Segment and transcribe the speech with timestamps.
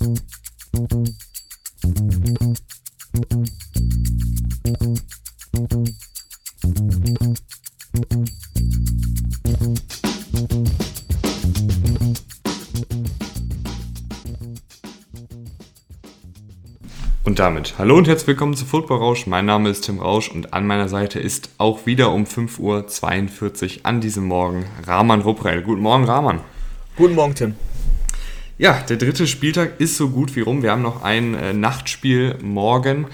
[0.00, 0.08] Und
[17.38, 19.26] damit hallo und herzlich willkommen zu Football Rausch.
[19.26, 23.80] Mein Name ist Tim Rausch und an meiner Seite ist auch wieder um 5.42 Uhr
[23.82, 25.60] an diesem Morgen Rahman Ruprell.
[25.60, 26.40] Guten Morgen, Rahman.
[26.96, 27.54] Guten Morgen, Tim.
[28.60, 30.62] Ja, der dritte Spieltag ist so gut wie rum.
[30.62, 33.06] Wir haben noch ein äh, Nachtspiel morgen.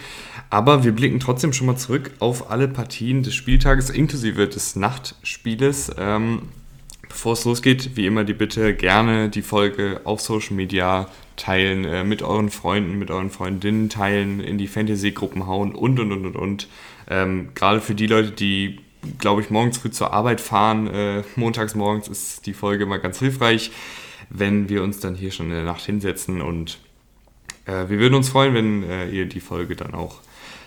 [0.51, 5.93] Aber wir blicken trotzdem schon mal zurück auf alle Partien des Spieltages, inklusive des Nachtspieles.
[5.98, 6.48] Ähm,
[7.09, 12.02] bevor es losgeht, wie immer die Bitte, gerne die Folge auf Social Media teilen, äh,
[12.02, 16.35] mit euren Freunden, mit euren Freundinnen teilen, in die Fantasy-Gruppen hauen und, und, und, und,
[16.35, 16.69] und.
[17.09, 18.80] Ähm, Gerade für die Leute, die,
[19.21, 23.21] glaube ich, morgens früh zur Arbeit fahren, äh, montags morgens ist die Folge immer ganz
[23.21, 23.71] hilfreich,
[24.30, 26.79] wenn wir uns dann hier schon in der Nacht hinsetzen und
[27.66, 30.21] äh, wir würden uns freuen, wenn äh, ihr die Folge dann auch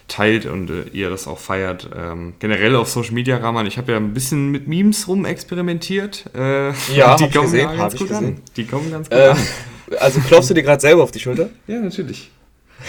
[0.07, 1.89] teilt und äh, ihr das auch feiert.
[1.95, 6.25] Ähm, generell auf Social Media, Rahman, ich habe ja ein bisschen mit Memes rum experimentiert.
[6.35, 8.25] Äh, ja, die kommen gesehen, ganz gut gesehen.
[8.25, 8.41] an.
[8.55, 9.37] Die kommen ganz gut Äh, an.
[9.99, 11.49] also klopfst du dir gerade selber auf die Schulter?
[11.67, 12.31] Ja, natürlich.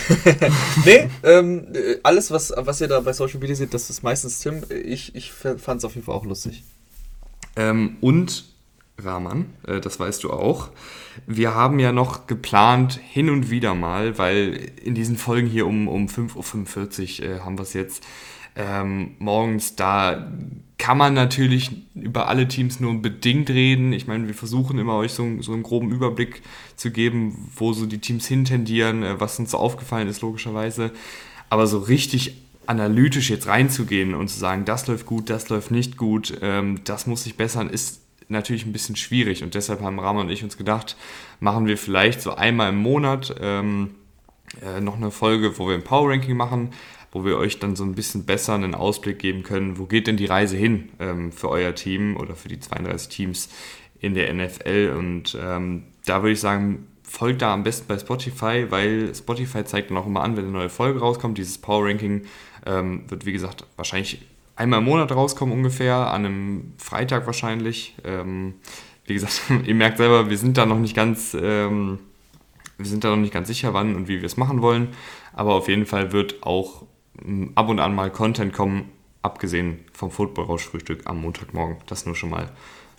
[0.84, 4.38] nee, ähm, äh, alles, was, was ihr da bei Social Media seht, das ist meistens
[4.38, 4.62] Tim.
[4.84, 6.62] Ich, ich fand es auf jeden Fall auch lustig.
[7.56, 8.44] Ähm, und
[9.04, 10.68] Rahman, äh, das weißt du auch.
[11.26, 15.88] Wir haben ja noch geplant, hin und wieder mal, weil in diesen Folgen hier um,
[15.88, 18.04] um 5.45 Uhr äh, haben wir es jetzt
[18.56, 20.28] ähm, morgens, da
[20.78, 23.92] kann man natürlich über alle Teams nur bedingt reden.
[23.92, 26.42] Ich meine, wir versuchen immer euch so, so einen groben Überblick
[26.76, 30.90] zu geben, wo so die Teams hintendieren, äh, was uns so aufgefallen ist, logischerweise.
[31.48, 35.96] Aber so richtig analytisch jetzt reinzugehen und zu sagen, das läuft gut, das läuft nicht
[35.96, 39.42] gut, ähm, das muss sich bessern, ist natürlich ein bisschen schwierig.
[39.42, 40.96] Und deshalb haben Rama und ich uns gedacht,
[41.40, 43.94] machen wir vielleicht so einmal im Monat ähm,
[44.62, 46.70] äh, noch eine Folge, wo wir ein Power Ranking machen,
[47.12, 50.16] wo wir euch dann so ein bisschen besser einen Ausblick geben können, wo geht denn
[50.16, 53.48] die Reise hin ähm, für euer Team oder für die 32 Teams
[54.00, 54.94] in der NFL.
[54.96, 59.90] Und ähm, da würde ich sagen, folgt da am besten bei Spotify, weil Spotify zeigt
[59.90, 61.38] dann auch immer an, wenn eine neue Folge rauskommt.
[61.38, 62.22] Dieses Power Ranking
[62.66, 64.22] ähm, wird, wie gesagt, wahrscheinlich
[64.60, 67.94] einmal im Monat rauskommen ungefähr, an einem Freitag wahrscheinlich.
[68.04, 68.54] Ähm,
[69.06, 71.98] wie gesagt, ihr merkt selber, wir sind da noch nicht ganz, ähm,
[72.76, 74.88] wir sind da noch nicht ganz sicher, wann und wie wir es machen wollen.
[75.32, 76.82] Aber auf jeden Fall wird auch
[77.54, 78.90] ab und an mal Content kommen,
[79.22, 81.78] abgesehen vom Football-Rausch-Frühstück am Montagmorgen.
[81.86, 82.50] Das nur schon mal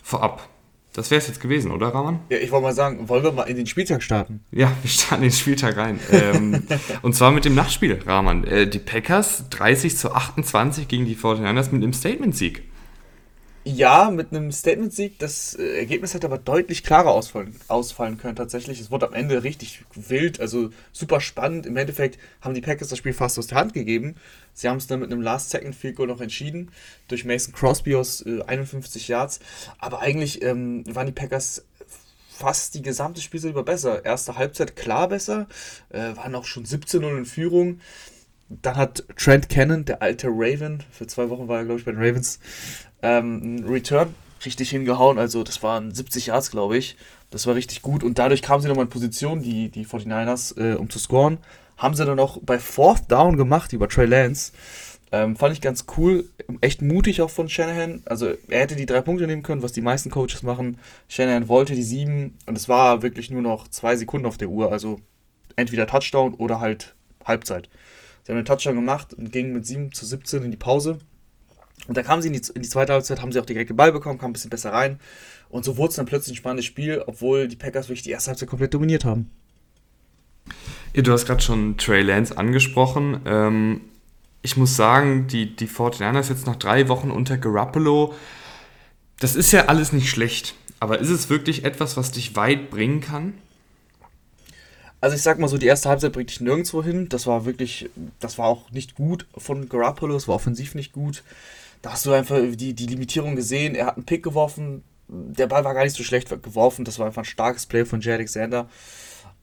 [0.02, 0.48] vorab.
[0.92, 2.20] Das wäre es jetzt gewesen, oder Raman?
[2.28, 4.40] Ja, ich wollte mal sagen, wollen wir mal in den Spieltag starten?
[4.50, 5.98] Ja, wir starten den Spieltag rein.
[6.10, 6.64] ähm,
[7.02, 8.44] und zwar mit dem Nachtspiel, Rahman.
[8.44, 12.64] Äh, die Packers 30 zu 28 gegen die 49ers mit einem Statement-Sieg.
[13.64, 15.20] Ja, mit einem Statement-Sieg.
[15.20, 18.80] Das äh, Ergebnis hätte aber deutlich klarer ausfallen, ausfallen können tatsächlich.
[18.80, 21.66] Es wurde am Ende richtig wild, also super spannend.
[21.66, 24.16] Im Endeffekt haben die Packers das Spiel fast aus der Hand gegeben.
[24.52, 26.72] Sie haben es dann mit einem Last-Second-Field-Goal noch entschieden,
[27.06, 29.38] durch Mason Crosby aus äh, 51 Yards.
[29.78, 31.64] Aber eigentlich ähm, waren die Packers
[32.28, 34.04] fast die gesamte Spielzeit über besser.
[34.04, 35.46] Erste Halbzeit klar besser,
[35.90, 37.80] äh, waren auch schon 17-0 in Führung.
[38.60, 41.92] Dann hat Trent Cannon, der alte Raven, für zwei Wochen war er, glaube ich, bei
[41.92, 42.38] den Ravens,
[43.02, 44.14] ähm, Return
[44.44, 45.18] richtig hingehauen.
[45.18, 46.96] Also das waren 70 Yards, glaube ich.
[47.30, 48.02] Das war richtig gut.
[48.02, 51.38] Und dadurch kamen sie nochmal in Position, die, die 49ers, äh, um zu scoren.
[51.76, 54.52] Haben sie dann auch bei Fourth Down gemacht über Trey Lance.
[55.10, 56.24] Ähm, fand ich ganz cool.
[56.60, 58.02] Echt mutig auch von Shanahan.
[58.04, 60.78] Also er hätte die drei Punkte nehmen können, was die meisten Coaches machen.
[61.08, 62.38] Shanahan wollte die sieben.
[62.46, 64.72] Und es war wirklich nur noch zwei Sekunden auf der Uhr.
[64.72, 65.00] Also
[65.56, 67.68] entweder Touchdown oder halt Halbzeit.
[68.24, 70.98] Sie haben einen Touchdown gemacht und gingen mit 7 zu 17 in die Pause.
[71.88, 73.76] Und da kamen sie in die, in die zweite Halbzeit, haben sie auch direkt den
[73.76, 75.00] Ball bekommen, kamen ein bisschen besser rein.
[75.48, 78.30] Und so wurde es dann plötzlich ein spannendes Spiel, obwohl die Packers wirklich die erste
[78.30, 79.30] Halbzeit komplett dominiert haben.
[80.94, 83.20] Ja, du hast gerade schon Trey Lance angesprochen.
[83.24, 83.80] Ähm,
[84.42, 88.14] ich muss sagen, die, die 49ers jetzt nach drei Wochen unter Garoppolo,
[89.20, 90.54] das ist ja alles nicht schlecht.
[90.80, 93.34] Aber ist es wirklich etwas, was dich weit bringen kann?
[95.00, 97.08] Also ich sag mal so, die erste Halbzeit bringt dich nirgendwo hin.
[97.08, 97.90] Das war wirklich,
[98.20, 101.22] das war auch nicht gut von Garoppolo, es war offensiv nicht gut.
[101.82, 103.74] Da hast du einfach die, die Limitierung gesehen.
[103.74, 106.84] Er hat einen Pick geworfen, der Ball war gar nicht so schlecht geworfen.
[106.84, 108.68] Das war einfach ein starkes Play von Jay Alexander.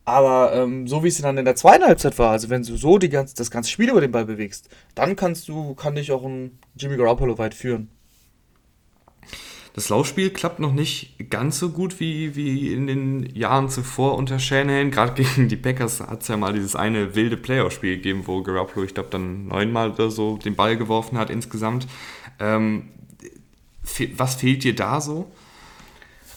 [0.06, 2.98] Aber ähm, so wie es dann in der zweiten Halbzeit war, also wenn du so
[2.98, 6.24] die ganze, das ganze Spiel über den Ball bewegst, dann kannst du, kann dich auch
[6.24, 7.90] ein Jimmy Garoppolo weit führen.
[9.74, 14.40] Das Laufspiel klappt noch nicht ganz so gut wie, wie in den Jahren zuvor unter
[14.40, 14.90] Shanahan.
[14.90, 18.86] Gerade gegen die Packers hat es ja mal dieses eine wilde Playoff-Spiel gegeben, wo Garoppolo,
[18.86, 21.88] ich glaube, dann neunmal oder so den Ball geworfen hat insgesamt.
[22.40, 22.90] Ähm,
[23.84, 25.32] fe was fehlt dir da so?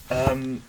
[0.09, 0.61] Ähm,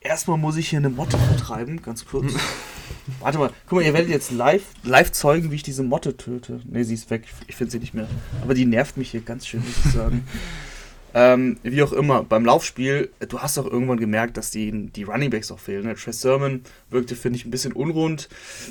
[0.00, 2.34] erstmal muss ich hier eine Motte vertreiben, ganz kurz.
[3.20, 6.60] Warte mal, guck mal, ihr werdet jetzt live, live zeugen, wie ich diese Motte töte.
[6.64, 7.24] Ne, sie ist weg.
[7.46, 8.06] Ich finde sie nicht mehr.
[8.42, 10.26] Aber die nervt mich hier ganz schön, muss ich sagen.
[11.14, 15.50] ähm, wie auch immer, beim Laufspiel, du hast auch irgendwann gemerkt, dass die, die Runningbacks
[15.50, 15.84] auch fehlen.
[15.84, 15.94] Ne?
[15.94, 18.28] Trey Sermon wirkte, finde ich, ein bisschen unrund.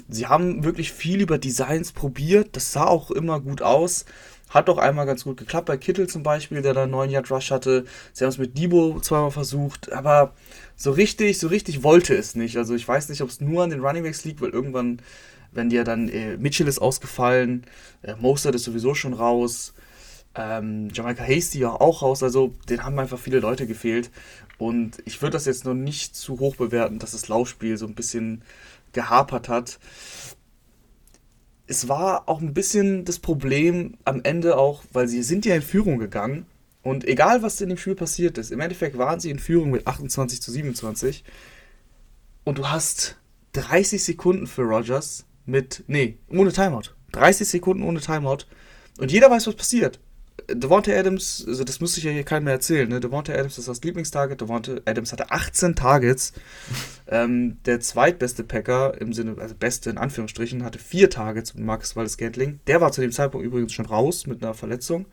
[0.08, 2.56] Sie haben wirklich viel über Designs probiert.
[2.56, 4.06] Das sah auch immer gut aus.
[4.52, 7.32] Hat doch einmal ganz gut geklappt bei Kittel zum Beispiel, der da einen neuen Yard
[7.32, 7.86] Rush hatte.
[8.12, 10.34] Sie haben es mit Debo zweimal versucht, aber
[10.76, 12.58] so richtig, so richtig wollte es nicht.
[12.58, 15.02] Also ich weiß nicht, ob es nur an den Runningbacks liegt, weil irgendwann,
[15.54, 17.66] wenn dir dann äh, Mitchell ist ausgefallen,
[18.02, 19.74] äh, Mostert ist sowieso schon raus,
[20.36, 24.12] ähm, Jamaica Hasty ja auch raus, also den haben einfach viele Leute gefehlt.
[24.58, 27.96] Und ich würde das jetzt noch nicht zu hoch bewerten, dass das Laufspiel so ein
[27.96, 28.44] bisschen
[28.92, 29.80] gehapert hat
[31.72, 35.62] es war auch ein bisschen das Problem am Ende auch, weil sie sind ja in
[35.62, 36.46] Führung gegangen.
[36.84, 39.88] Und egal, was in dem Spiel passiert ist, im Endeffekt waren sie in Führung mit
[39.88, 41.24] 28 zu 27.
[42.44, 43.16] Und du hast
[43.54, 46.94] 30 Sekunden für Rogers mit, nee, ohne Timeout.
[47.14, 48.40] 30 Sekunden ohne Timeout.
[49.00, 50.02] Und jeder weiß, was passiert.
[50.56, 53.00] Devonta Adams, also das müsste ich ja hier keinem mehr erzählen, ne?
[53.00, 54.42] Devonta Adams ist das Lieblingstarget.
[54.42, 56.34] Devonta Adams hatte 18 Targets.
[57.08, 61.96] ähm, der zweitbeste Packer, im Sinne, also beste in Anführungsstrichen, hatte vier Targets mit Marcus
[61.96, 62.60] Waldes Gantling.
[62.68, 65.06] Der war zu dem Zeitpunkt übrigens schon raus mit einer Verletzung.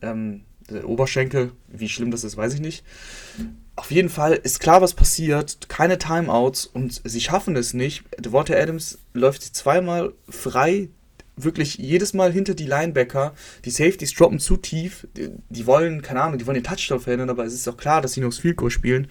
[0.00, 2.84] Ähm, der Oberschenkel, wie schlimm das ist, weiß ich nicht.
[3.74, 5.68] Auf jeden Fall ist klar, was passiert.
[5.68, 8.04] Keine Timeouts und sie schaffen es nicht.
[8.18, 10.88] Devonta Adams läuft sie zweimal frei
[11.36, 13.34] wirklich jedes Mal hinter die Linebacker.
[13.64, 15.06] Die Safeties droppen zu tief.
[15.16, 18.00] Die, die, wollen, keine Ahnung, die wollen den Touchdown verhindern, aber es ist auch klar,
[18.00, 19.08] dass sie nur das Field Goal spielen.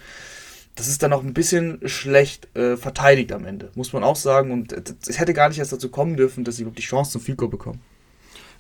[0.76, 4.52] Das ist dann auch ein bisschen schlecht äh, verteidigt am Ende, muss man auch sagen.
[4.52, 4.74] Und
[5.08, 7.38] es hätte gar nicht erst dazu kommen dürfen, dass sie überhaupt die Chance zum Field
[7.38, 7.82] Goal bekommen.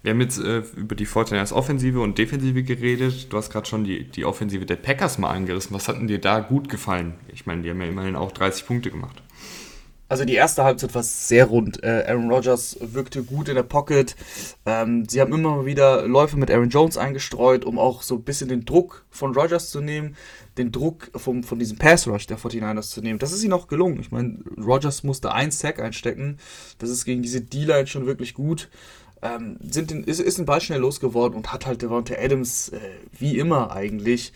[0.03, 3.31] Wir haben jetzt äh, über die Fortiners Offensive und Defensive geredet.
[3.31, 5.75] Du hast gerade schon die, die Offensive der Packers mal angerissen.
[5.75, 7.13] Was hat denn dir da gut gefallen?
[7.31, 9.21] Ich meine, die haben ja immerhin auch 30 Punkte gemacht.
[10.11, 11.85] Also die erste Halbzeit war sehr rund.
[11.85, 14.17] Äh, Aaron Rodgers wirkte gut in der Pocket.
[14.65, 18.49] Ähm, sie haben immer wieder Läufe mit Aaron Jones eingestreut, um auch so ein bisschen
[18.49, 20.17] den Druck von Rodgers zu nehmen,
[20.57, 23.19] den Druck vom, von diesem Pass Rush der 49ers zu nehmen.
[23.19, 24.01] Das ist ihnen auch gelungen.
[24.01, 26.39] Ich meine, Rodgers musste einen Sack einstecken.
[26.77, 28.67] Das ist gegen diese D-Line schon wirklich gut.
[29.21, 32.79] Ähm, sind den, ist, ist ein Ball schnell losgeworden und hat halt Devonta Adams äh,
[33.17, 34.33] wie immer eigentlich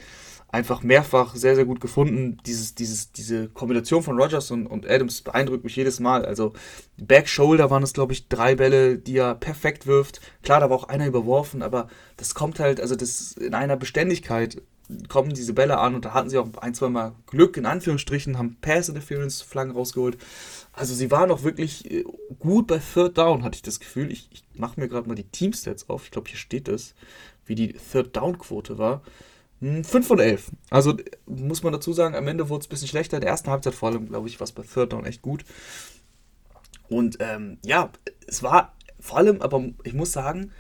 [0.56, 2.38] einfach mehrfach sehr, sehr gut gefunden.
[2.46, 6.26] Dieses, dieses, diese Kombination von Rogers und, und Adams beeindruckt mich jedes Mal.
[6.26, 6.54] Also
[6.98, 10.22] Back Shoulder waren es, glaube ich, drei Bälle, die er perfekt wirft.
[10.44, 14.62] Klar, da war auch einer überworfen, aber das kommt halt, also das in einer Beständigkeit
[15.10, 18.38] kommen diese Bälle an und da hatten sie auch ein, zwei Mal Glück, in Anführungsstrichen,
[18.38, 20.18] haben Pass Interference Flaggen rausgeholt.
[20.72, 22.06] Also sie waren auch wirklich äh,
[22.40, 24.12] gut bei Third Down, hatte ich das Gefühl.
[24.12, 26.06] Ich, ich mache mir gerade mal die Teamstats auf.
[26.06, 26.94] Ich glaube, hier steht es,
[27.46, 29.02] wie die Third Down Quote war.
[29.66, 30.52] 5 hm, von 11.
[30.70, 33.18] Also muss man dazu sagen, am Ende wurde es ein bisschen schlechter.
[33.18, 35.44] In der ersten Halbzeit vor allem, glaube ich, war es bei Third Down echt gut.
[36.88, 37.90] Und ähm, ja,
[38.28, 40.52] es war vor allem, aber ich muss sagen,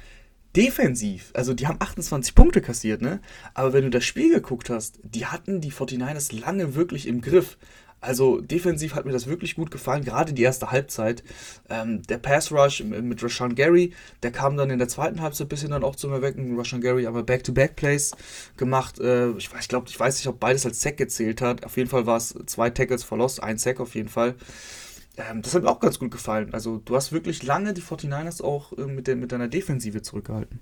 [0.56, 1.31] defensiv.
[1.34, 3.19] Also die haben 28 Punkte kassiert, ne?
[3.54, 7.58] Aber wenn du das Spiel geguckt hast, die hatten die 49ers lange wirklich im Griff.
[8.06, 11.24] Also defensiv hat mir das wirklich gut gefallen, gerade die erste Halbzeit.
[11.69, 15.50] Ähm, der Pass Rush mit Rashawn Gary, der kam dann in der zweiten Halbzeit ein
[15.50, 16.56] bisschen dann auch zum Erwecken.
[16.56, 18.16] Rashawn Gary aber Back-to-Back-Plays
[18.57, 19.00] gemacht.
[19.00, 21.66] Äh, ich, ich glaube, ich weiß nicht, ob beides als Sack gezählt hat.
[21.66, 24.36] Auf jeden Fall war es zwei Tackles verlost, ein Sack auf jeden Fall.
[25.18, 26.54] Ähm, das hat mir auch ganz gut gefallen.
[26.54, 30.60] Also du hast wirklich lange die 49ers auch äh, mit, der, mit deiner Defensive zurückgehalten.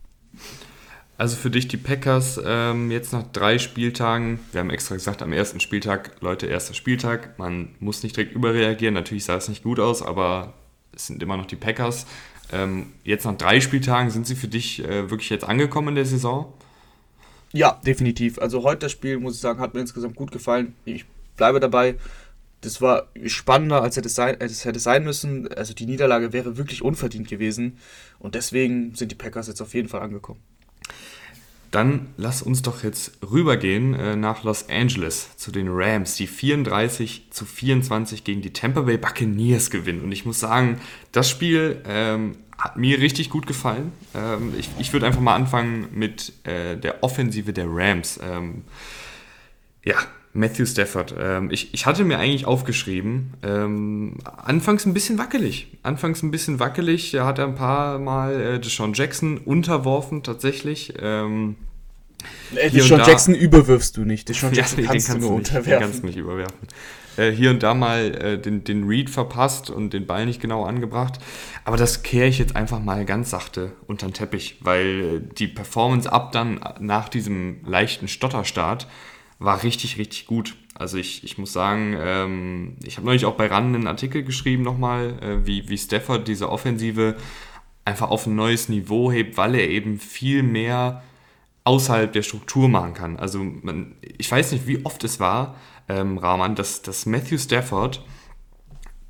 [1.18, 5.32] Also für dich die Packers ähm, jetzt nach drei Spieltagen, wir haben extra gesagt, am
[5.32, 9.80] ersten Spieltag, Leute, erster Spieltag, man muss nicht direkt überreagieren, natürlich sah es nicht gut
[9.80, 10.54] aus, aber
[10.96, 12.08] es sind immer noch die Packers.
[12.52, 16.06] Ähm, jetzt nach drei Spieltagen, sind sie für dich äh, wirklich jetzt angekommen in der
[16.06, 16.52] Saison?
[17.52, 18.40] Ja, definitiv.
[18.40, 20.74] Also heute das Spiel, muss ich sagen, hat mir insgesamt gut gefallen.
[20.86, 21.06] Ich
[21.38, 21.96] bleibe dabei.
[22.62, 25.48] Das war spannender, als hätte es sein, als es hätte sein müssen.
[25.54, 27.78] Also die Niederlage wäre wirklich unverdient gewesen.
[28.20, 30.40] Und deswegen sind die Packers jetzt auf jeden Fall angekommen.
[31.74, 37.32] Dann lass uns doch jetzt rübergehen äh, nach Los Angeles zu den Rams, die 34
[37.32, 40.02] zu 24 gegen die Tampa Bay Buccaneers gewinnen.
[40.02, 40.80] Und ich muss sagen,
[41.12, 43.92] das Spiel ähm, hat mir richtig gut gefallen.
[44.14, 48.20] Ähm, ich ich würde einfach mal anfangen mit äh, der Offensive der Rams.
[48.22, 48.62] Ähm,
[49.84, 49.96] ja,
[50.34, 51.16] Matthew Stafford.
[51.20, 55.68] Ähm, ich, ich hatte mir eigentlich aufgeschrieben, ähm, anfangs ein bisschen wackelig.
[55.84, 57.14] Anfangs ein bisschen wackelig.
[57.14, 60.94] Er hat ein paar Mal äh, Deshaun Jackson unterworfen, tatsächlich.
[61.00, 61.56] Ähm,
[62.56, 64.28] äh, Deshaun Jackson überwirfst du nicht.
[64.28, 65.72] Deshaun Jackson ja, kannst, kannst, du nur nicht, unterwerfen.
[65.72, 66.68] Den kannst du nicht überwerfen.
[67.16, 70.66] Äh, hier und da mal äh, den, den Read verpasst und den Ball nicht genau
[70.66, 71.20] angebracht.
[71.64, 76.12] Aber das kehre ich jetzt einfach mal ganz sachte unter den Teppich, weil die Performance
[76.12, 78.88] ab dann nach diesem leichten Stotterstart
[79.44, 80.56] war richtig, richtig gut.
[80.74, 84.64] Also ich, ich muss sagen, ähm, ich habe neulich auch bei RAN einen Artikel geschrieben
[84.64, 87.18] nochmal, äh, wie, wie Stafford diese Offensive
[87.86, 91.04] einfach auf ein neues Niveau hebt, weil er eben viel mehr
[91.66, 93.18] außerhalb der Struktur machen kann.
[93.18, 95.56] Also man, ich weiß nicht, wie oft es war,
[95.90, 98.04] ähm, Rahman, dass, dass Matthew Stafford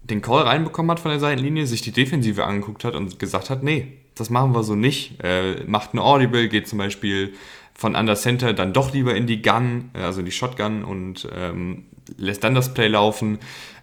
[0.04, 3.64] den Call reinbekommen hat von der Seitenlinie, sich die Defensive angeguckt hat und gesagt hat,
[3.64, 5.24] nee, das machen wir so nicht.
[5.24, 7.34] Äh, macht ein Audible, geht zum Beispiel
[7.74, 11.28] von Under Center dann doch lieber in die Gun, äh, also in die Shotgun und
[11.36, 11.86] ähm,
[12.18, 13.40] lässt dann das Play laufen.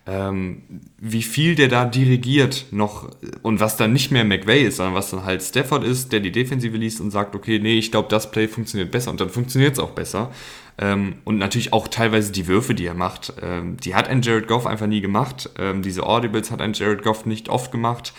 [0.07, 0.63] Ähm,
[0.99, 3.11] wie viel der da dirigiert noch
[3.43, 6.33] und was dann nicht mehr McVay ist, sondern was dann halt Stafford ist, der die
[6.33, 9.75] Defensive liest und sagt, okay, nee, ich glaube, das Play funktioniert besser und dann funktioniert
[9.75, 10.31] es auch besser.
[10.79, 13.35] Ähm, und natürlich auch teilweise die Würfe, die er macht.
[13.43, 15.51] Ähm, die hat ein Jared Goff einfach nie gemacht.
[15.59, 18.15] Ähm, diese Audibles hat ein Jared Goff nicht oft gemacht.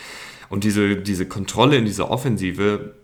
[0.48, 2.94] Und diese, diese Kontrolle in dieser Offensive,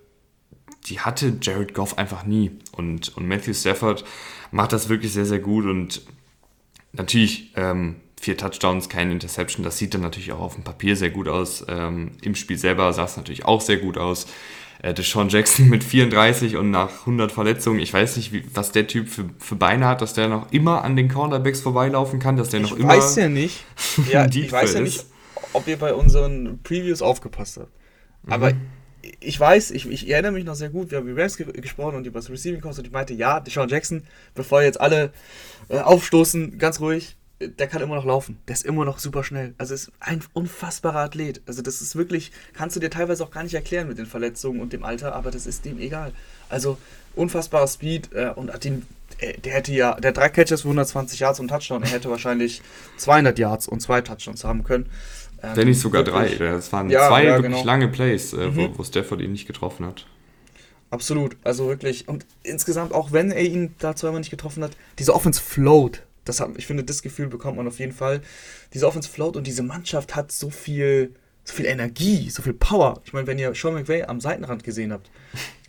[0.86, 2.52] die hatte Jared Goff einfach nie.
[2.72, 4.04] Und, und Matthew Stafford
[4.50, 5.66] macht das wirklich sehr, sehr gut.
[5.66, 6.02] Und
[6.92, 9.64] natürlich ähm, vier Touchdowns, keine Interception.
[9.64, 11.64] Das sieht dann natürlich auch auf dem Papier sehr gut aus.
[11.68, 14.26] Ähm, Im Spiel selber sah es natürlich auch sehr gut aus.
[14.82, 17.80] Äh, Deshaun Jackson mit 34 und nach 100 Verletzungen.
[17.80, 20.84] Ich weiß nicht, wie, was der Typ für, für Beine hat, dass der noch immer
[20.84, 22.94] an den Cornerbacks vorbeilaufen kann, dass der noch ich immer.
[22.94, 23.64] Ich weiß ja nicht.
[24.10, 25.04] Ja, ich weiß ja nicht,
[25.52, 27.72] ob ihr bei unseren Previews aufgepasst habt.
[28.26, 28.60] Aber mhm.
[29.20, 31.96] Ich weiß, ich, ich, erinnere mich noch sehr gut, wir haben über Rams ge gesprochen
[31.96, 34.02] und über das Receiving Cost und ich meinte, ja, Deshaun Jackson,
[34.34, 35.12] bevor jetzt alle
[35.68, 38.38] äh, aufstoßen, ganz ruhig, der kann immer noch laufen.
[38.48, 39.54] Der ist immer noch super schnell.
[39.58, 41.40] Also ist ein unfassbarer Athlet.
[41.46, 44.60] Also das ist wirklich, kannst du dir teilweise auch gar nicht erklären mit den Verletzungen
[44.60, 46.12] und dem Alter, aber das ist dem egal.
[46.48, 46.78] Also
[47.14, 48.86] unfassbarer Speed äh, und ihn,
[49.18, 52.60] äh, der hätte ja, der drei Catches für 120 Yards und Touchdown, er hätte wahrscheinlich
[52.96, 54.86] 200 Yards und zwei Touchdowns haben können.
[55.42, 56.48] Ähm, Wenn nicht sogar wirklich, drei.
[56.48, 57.64] Das waren ja, zwei ja, wirklich genau.
[57.64, 58.56] lange Plays, äh, mhm.
[58.56, 60.06] wo, wo Stafford ihn nicht getroffen hat.
[60.90, 62.08] Absolut, also wirklich.
[62.08, 66.40] Und insgesamt, auch wenn er ihn da zweimal nicht getroffen hat, diese Offense float das
[66.40, 68.20] hat, ich finde, das Gefühl bekommt man auf jeden Fall.
[68.74, 71.14] Diese Offense float und diese Mannschaft hat so viel,
[71.44, 73.00] so viel Energie, so viel Power.
[73.04, 75.10] Ich meine, wenn ihr Sean McVay am Seitenrand gesehen habt,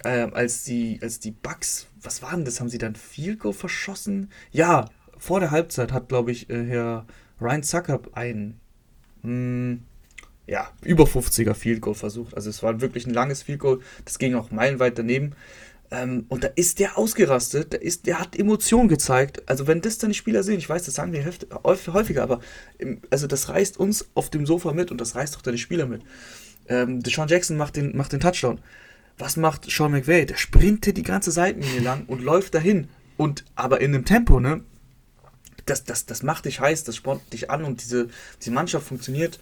[0.03, 2.59] äh, als die, als die Bucks, was war denn das?
[2.59, 4.31] Haben sie dann Field Goal verschossen?
[4.51, 7.05] Ja, vor der Halbzeit hat, glaube ich, äh, Herr
[7.41, 8.59] Ryan Zucker ein
[9.23, 9.83] mh, hm,
[10.47, 12.35] ja, über 50er Field Goal versucht.
[12.35, 13.79] Also es war wirklich ein langes Field Goal.
[14.03, 15.35] Das ging auch meilenweit daneben.
[15.91, 19.47] Ähm, und da ist der ausgerastet, der, ist, der hat Emotionen gezeigt.
[19.47, 21.25] Also wenn das die Spieler sehen, ich weiß, das sagen wir
[21.63, 22.39] häufiger, aber
[22.77, 25.85] im, also das reißt uns auf dem Sofa mit und das reißt auch deine Spieler
[25.85, 26.01] mit.
[26.67, 28.59] Ähm, Deshaun Jackson macht den, macht den Touchdown.
[29.17, 30.25] Was macht Sean McVay?
[30.25, 32.88] Der sprintet die ganze Seitenlinie lang und läuft dahin.
[33.17, 34.63] Und aber in einem Tempo, ne?
[35.69, 38.09] Das, das, das macht dich heiß, das spornt dich an und diese,
[38.39, 39.39] diese Mannschaft funktioniert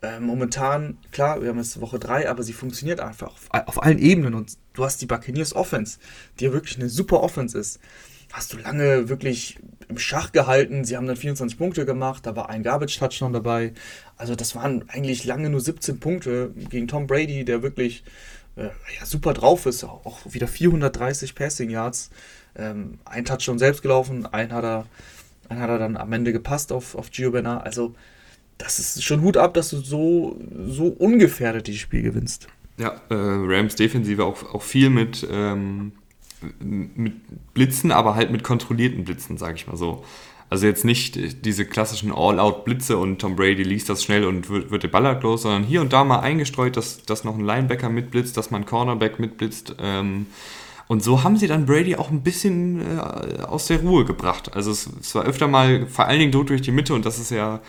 [0.00, 3.98] äh, momentan, klar, wir haben jetzt Woche 3, aber sie funktioniert einfach auf, auf, allen
[3.98, 5.98] Ebenen und du hast die Buccaneers Offense,
[6.38, 7.80] die ja wirklich eine super Offense ist.
[8.32, 9.58] Hast du lange wirklich
[9.88, 10.84] im Schach gehalten.
[10.84, 13.72] Sie haben dann 24 Punkte gemacht, da war ein Garbage-Touchdown dabei.
[14.16, 18.04] Also, das waren eigentlich lange nur 17 Punkte gegen Tom Brady, der wirklich
[18.56, 18.64] äh,
[18.98, 19.82] ja, super drauf ist.
[19.82, 22.10] Auch wieder 430 Passing Yards.
[22.54, 24.86] Ähm, ein Touchdown selbst gelaufen, einen hat er,
[25.48, 27.64] einen hat er dann am Ende gepasst auf, auf Gio Bernard.
[27.64, 27.94] Also,
[28.58, 32.48] das ist schon Hut ab, dass du so, so ungefährdet dieses Spiel gewinnst.
[32.76, 35.92] Ja, äh, Rams Defensive auch, auch viel mit, ähm,
[36.60, 37.14] mit
[37.54, 40.04] Blitzen, aber halt mit kontrollierten Blitzen, sage ich mal so.
[40.50, 44.82] Also jetzt nicht diese klassischen All-Out-Blitze und Tom Brady liest das schnell und wird, wird
[44.82, 48.36] der halt los, sondern hier und da mal eingestreut, dass, dass noch ein Linebacker mitblitzt,
[48.36, 49.76] dass man Cornerback mitblitzt.
[49.78, 50.26] Ähm,
[50.88, 54.54] und so haben sie dann Brady auch ein bisschen äh, aus der Ruhe gebracht.
[54.56, 57.18] Also es, es, war öfter mal vor allen Dingen Druck durch die Mitte und das
[57.18, 57.60] ist ja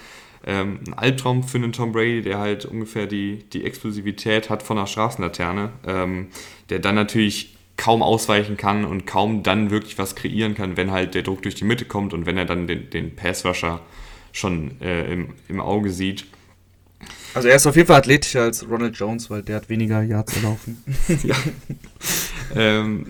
[0.46, 4.78] ähm, ein Albtraum für einen Tom Brady, der halt ungefähr die, die Explosivität hat von
[4.78, 6.28] einer Straßenlaterne, ähm,
[6.70, 11.14] der dann natürlich kaum ausweichen kann und kaum dann wirklich was kreieren kann, wenn halt
[11.14, 13.82] der Druck durch die Mitte kommt und wenn er dann den, den Passrusher
[14.32, 16.26] schon äh, im, im Auge sieht.
[17.34, 20.36] Also er ist auf jeden Fall athletischer als Ronald Jones, weil der hat weniger Yards
[20.36, 20.84] erlaufen.
[21.24, 21.36] ja.
[22.56, 23.08] ähm,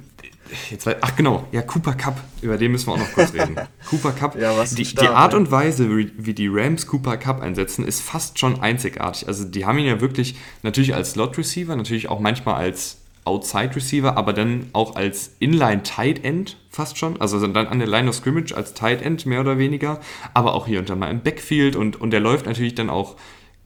[0.72, 3.56] Jetzt, ach genau, ja, Cooper Cup, über den müssen wir auch noch kurz reden.
[3.90, 7.18] Cooper Cup, ja, was die, Start, die Art und Weise, wie, wie die Rams Cooper
[7.18, 9.28] Cup einsetzen, ist fast schon einzigartig.
[9.28, 13.76] Also die haben ihn ja wirklich natürlich als Slot Receiver, natürlich auch manchmal als Outside
[13.76, 17.22] Receiver, aber dann auch als Inline Tight End fast schon.
[17.22, 20.00] Also dann an der Line of Scrimmage als Tight End mehr oder weniger,
[20.34, 23.16] aber auch hier und da mal im Backfield und, und der läuft natürlich dann auch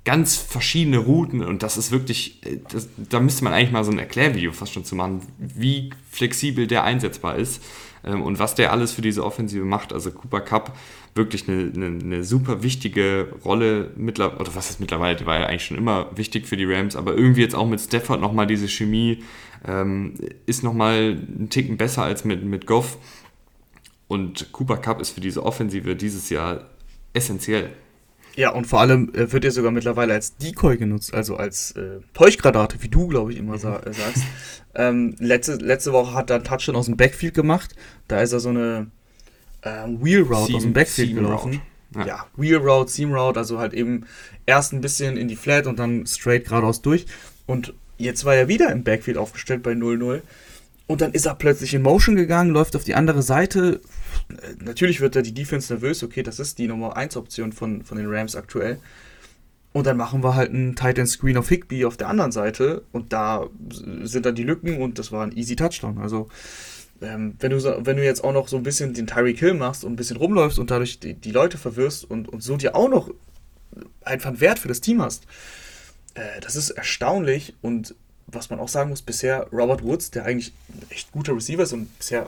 [0.05, 3.91] ganz verschiedene Routen und das ist wirklich, äh, das, da müsste man eigentlich mal so
[3.91, 7.63] ein Erklärvideo fast schon zu machen, wie flexibel der einsetzbar ist
[8.03, 9.93] ähm, und was der alles für diese Offensive macht.
[9.93, 10.77] Also Cooper Cup
[11.15, 15.45] wirklich eine, eine, eine super wichtige Rolle mittlerweile, oder was ist mittlerweile, die war ja
[15.45, 18.67] eigentlich schon immer wichtig für die Rams, aber irgendwie jetzt auch mit Stafford nochmal diese
[18.67, 19.23] Chemie
[19.65, 22.97] ähm, ist nochmal einen Ticken besser als mit, mit Goff
[24.07, 26.65] Und Cooper Cup ist für diese Offensive dieses Jahr
[27.13, 27.71] essentiell.
[28.35, 31.99] Ja, und vor allem äh, wird er sogar mittlerweile als Decoy genutzt, also als äh,
[32.13, 34.23] Täuschgranate, wie du, glaube ich, immer sa äh, sagst.
[34.75, 37.75] ähm, letzte, letzte Woche hat er einen Touchdown aus dem Backfield gemacht.
[38.07, 38.87] Da ist er so eine
[39.61, 41.61] äh, Wheel Route Seam, aus dem Backfield Seam gelaufen.
[41.95, 42.05] Ja.
[42.05, 42.25] ja.
[42.35, 44.05] Wheel Route, Seam Route, also halt eben
[44.45, 47.05] erst ein bisschen in die Flat und dann straight geradeaus durch.
[47.45, 50.21] Und jetzt war er wieder im Backfield aufgestellt bei 0-0.
[50.85, 53.79] Und dann ist er plötzlich in Motion gegangen, läuft auf die andere Seite,
[54.59, 57.97] natürlich wird da die Defense nervös, okay, das ist die Nummer 1 Option von, von
[57.97, 58.79] den Rams aktuell.
[59.71, 63.11] Und dann machen wir halt einen Tight Screen auf Higby auf der anderen Seite und
[63.11, 63.47] da
[64.03, 65.97] sind dann die Lücken und das war ein easy Touchdown.
[65.97, 66.29] Also
[67.01, 69.83] ähm, wenn, du, wenn du jetzt auch noch so ein bisschen den Tyreek Hill machst
[69.83, 72.89] und ein bisschen rumläufst und dadurch die, die Leute verwirrst und, und so dir auch
[72.89, 73.09] noch
[74.03, 75.25] einfach einen Wert für das Team hast,
[76.13, 77.95] äh, das ist erstaunlich und
[78.33, 81.73] was man auch sagen muss, bisher Robert Woods, der eigentlich ein echt guter Receiver ist
[81.73, 82.27] und bisher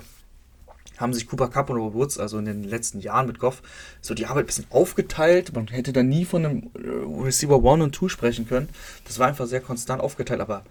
[0.97, 3.61] haben sich Cooper Cup und Robert Woods, also in den letzten Jahren mit Goff,
[4.01, 5.53] so die Arbeit ein bisschen aufgeteilt.
[5.53, 8.69] Man hätte da nie von einem äh, Receiver 1 und 2 sprechen können.
[9.05, 10.63] Das war einfach sehr konstant aufgeteilt, aber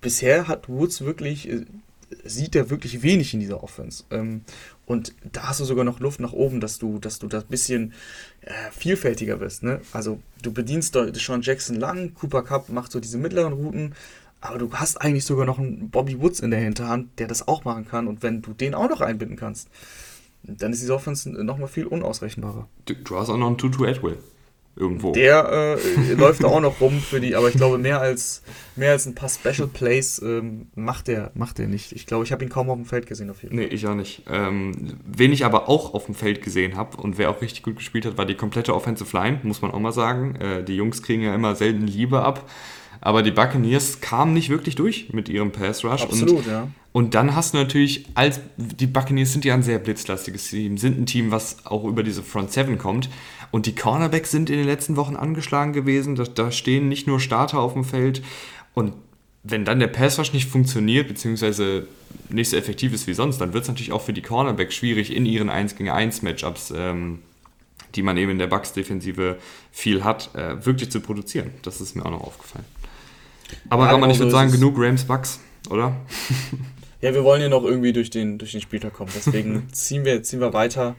[0.00, 1.64] bisher hat Woods wirklich, äh,
[2.24, 4.04] sieht er wirklich wenig in dieser Offense.
[4.10, 4.42] Ähm,
[4.84, 7.94] und da hast du sogar noch Luft nach oben, dass du, dass du das bisschen
[8.42, 9.62] äh, vielfältiger wirst.
[9.62, 9.80] Ne?
[9.92, 13.94] Also du bedienst Sean Jackson lang, Cooper Cup macht so diese mittleren Routen,
[14.42, 17.64] aber du hast eigentlich sogar noch einen Bobby Woods in der Hinterhand, der das auch
[17.64, 18.08] machen kann.
[18.08, 19.68] Und wenn du den auch noch einbinden kannst,
[20.42, 22.68] dann ist diese Offense nochmal viel unausrechenbarer.
[22.84, 24.18] Du, du, hast auch noch einen Tutu Atwell.
[24.74, 25.12] Irgendwo.
[25.12, 28.42] Der äh, läuft da auch noch rum für die, aber ich glaube, mehr als,
[28.74, 31.92] mehr als ein paar Special Plays ähm, macht er macht er nicht.
[31.92, 33.66] Ich glaube, ich habe ihn kaum auf dem Feld gesehen auf jeden Fall.
[33.66, 34.22] Nee, ich auch nicht.
[34.30, 37.76] Ähm, wen ich aber auch auf dem Feld gesehen habe und wer auch richtig gut
[37.76, 40.36] gespielt hat, war die komplette Offensive Line, muss man auch mal sagen.
[40.36, 42.48] Äh, die Jungs kriegen ja immer selten Liebe ab.
[43.04, 46.02] Aber die Buccaneers kamen nicht wirklich durch mit ihrem Pass Rush.
[46.02, 46.68] Absolut, und, ja.
[46.92, 51.00] Und dann hast du natürlich, als die Buccaneers sind ja ein sehr blitzlastiges Team, sind
[51.00, 53.10] ein Team, was auch über diese Front Seven kommt.
[53.50, 56.14] Und die Cornerbacks sind in den letzten Wochen angeschlagen gewesen.
[56.14, 58.22] Da, da stehen nicht nur Starter auf dem Feld.
[58.72, 58.92] Und
[59.42, 61.88] wenn dann der Pass Rush nicht funktioniert, beziehungsweise
[62.28, 65.14] nicht so effektiv ist wie sonst, dann wird es natürlich auch für die Cornerbacks schwierig,
[65.14, 67.18] in ihren 1 gegen 1 Matchups, ähm,
[67.96, 69.38] die man eben in der Bucks-Defensive
[69.72, 71.50] viel hat, äh, wirklich zu produzieren.
[71.62, 72.64] Das ist mir auch noch aufgefallen.
[73.68, 75.94] Aber Roman, ich würde sagen, genug Rams Bucks, oder?
[77.02, 79.10] Ja, wir wollen ja noch irgendwie durch den, durch den Spieltag kommen.
[79.12, 80.94] Deswegen ziehen wir, ziehen wir weiter.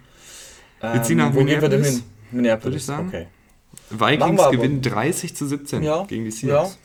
[0.82, 2.04] Ähm, wir ziehen nach ähm, wo gehen wir denn hin?
[2.32, 3.08] Minneapolis, würde ich sagen.
[3.08, 3.28] Okay.
[3.90, 6.78] Vikings gewinnen 30 zu 17 ja, gegen die Seahawks.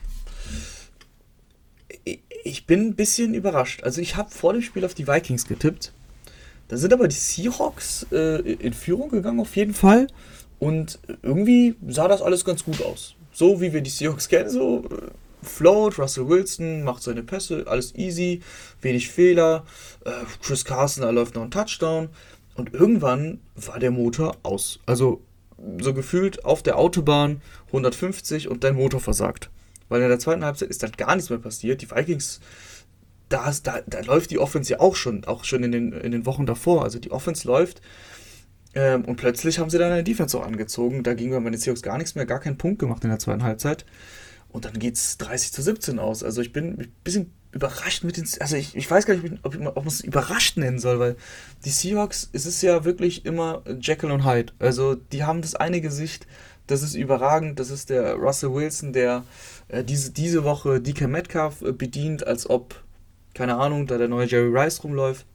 [2.05, 2.15] Ja.
[2.45, 3.83] Ich bin ein bisschen überrascht.
[3.83, 5.93] Also ich habe vor dem Spiel auf die Vikings getippt.
[6.69, 10.07] Da sind aber die Seahawks äh, in Führung gegangen auf jeden Fall.
[10.61, 13.15] Und irgendwie sah das alles ganz gut aus.
[13.33, 15.11] So wie wir die Seahawks kennen, so äh,
[15.43, 18.41] float, Russell Wilson macht seine Pässe, alles easy,
[18.81, 19.65] wenig Fehler.
[20.05, 20.11] Äh,
[20.43, 22.09] Chris Carson erläuft noch einen Touchdown.
[22.55, 24.81] Und irgendwann war der Motor aus.
[24.85, 25.23] Also
[25.81, 29.51] so gefühlt auf der Autobahn 150 und dein Motor versagt.
[29.89, 31.83] Weil in der zweiten Halbzeit ist dann gar nichts mehr passiert.
[31.83, 32.41] Die Vikings,
[33.29, 36.27] da, da, da läuft die Offense ja auch schon, auch schon in den, in den
[36.27, 36.85] Wochen davor.
[36.85, 37.81] Also die Offense läuft.
[38.75, 41.03] Ähm, und plötzlich haben sie dann eine Defense auch angezogen.
[41.03, 43.43] Da ging bei den Seahawks gar nichts mehr, gar keinen Punkt gemacht in der zweiten
[43.43, 43.85] Halbzeit.
[44.51, 46.23] Und dann geht es 30 zu 17 aus.
[46.23, 48.27] Also ich bin ein bisschen überrascht mit den.
[48.41, 51.17] Also ich, ich weiß gar nicht, ob, ich, ob man es überrascht nennen soll, weil
[51.65, 54.53] die Seahawks, es ist ja wirklich immer Jekyll und Hyde.
[54.59, 56.27] Also die haben das eine Gesicht,
[56.67, 57.59] das ist überragend.
[57.59, 59.25] Das ist der Russell Wilson, der
[59.69, 62.83] äh, diese, diese Woche DK Metcalf äh, bedient, als ob,
[63.35, 65.27] keine Ahnung, da der neue Jerry Rice rumläuft.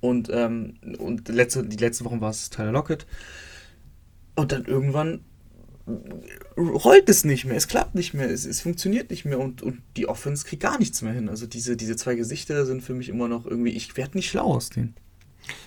[0.00, 3.06] Und, ähm, und letzte, die letzte Woche war es Tyler Lockett.
[4.36, 5.24] Und dann irgendwann
[6.56, 9.82] rollt es nicht mehr, es klappt nicht mehr, es, es funktioniert nicht mehr und, und
[9.96, 11.28] die Offense kriegt gar nichts mehr hin.
[11.28, 14.54] Also diese, diese zwei Gesichter sind für mich immer noch irgendwie, ich werde nicht schlau
[14.54, 14.94] aus denen.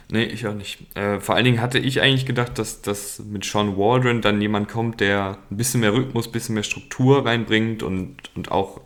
[0.09, 0.79] Nee, ich auch nicht.
[0.95, 4.69] Äh, vor allen Dingen hatte ich eigentlich gedacht, dass, dass mit Sean Waldron dann jemand
[4.69, 8.81] kommt, der ein bisschen mehr Rhythmus, ein bisschen mehr Struktur reinbringt und, und auch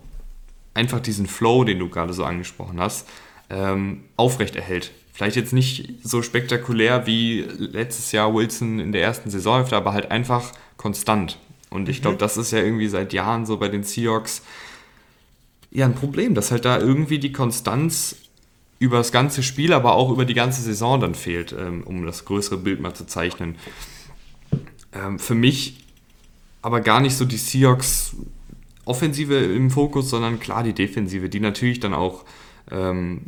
[0.74, 3.08] einfach diesen Flow, den du gerade so angesprochen hast,
[3.52, 4.92] ähm, aufrechterhält.
[5.14, 10.10] Vielleicht jetzt nicht so spektakulär wie letztes Jahr Wilson in der ersten Saison, aber halt
[10.10, 11.38] einfach konstant.
[11.70, 12.20] Und ich glaube, mhm.
[12.20, 14.42] das ist ja irgendwie seit Jahren so bei den Seahawks
[15.70, 18.16] ja ein Problem, dass halt da irgendwie die Konstanz
[18.80, 22.26] über das ganze Spiel, aber auch über die ganze Saison dann fehlt, ähm, um das
[22.26, 23.56] größere Bild mal zu zeichnen.
[24.92, 25.86] Ähm, für mich
[26.62, 28.16] aber gar nicht so die Seahawks
[28.86, 32.26] Offensive im Fokus, sondern klar die Defensive, die natürlich dann auch
[32.70, 33.22] ähm,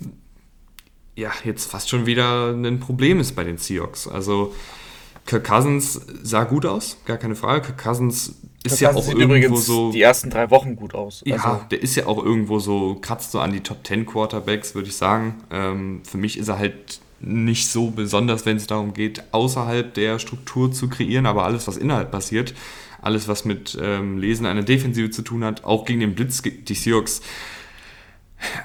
[1.15, 4.07] ja jetzt fast schon wieder ein Problem ist bei den Seahawks.
[4.07, 4.53] Also
[5.25, 7.61] Kirk Cousins sah gut aus, gar keine Frage.
[7.61, 9.91] Kirk Cousins ist Kirk ja Cousins auch irgendwo so.
[9.91, 11.21] Die ersten drei Wochen gut aus.
[11.25, 11.65] Ja, also.
[11.71, 14.95] der ist ja auch irgendwo so, kratzt so an die Top 10 Quarterbacks, würde ich
[14.95, 15.43] sagen.
[15.51, 20.19] Ähm, für mich ist er halt nicht so besonders, wenn es darum geht, außerhalb der
[20.19, 22.53] Struktur zu kreieren, aber alles, was innerhalb passiert,
[23.01, 26.73] alles, was mit ähm, Lesen einer Defensive zu tun hat, auch gegen den Blitz, die
[26.73, 27.21] Seahawks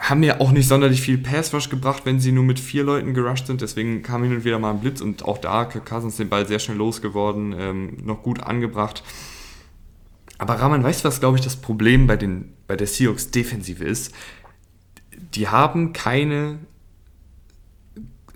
[0.00, 3.46] haben ja auch nicht sonderlich viel Pass-Rush gebracht, wenn sie nur mit vier Leuten gerusht
[3.46, 3.60] sind.
[3.60, 6.46] Deswegen kam hin und wieder mal ein Blitz und auch da Kirk Cousins den Ball
[6.46, 9.02] sehr schnell losgeworden, ähm, noch gut angebracht.
[10.38, 14.14] Aber Rahman, weißt du, was, glaube ich, das Problem bei, den, bei der Seahawks-Defensive ist?
[15.34, 16.60] Die haben keine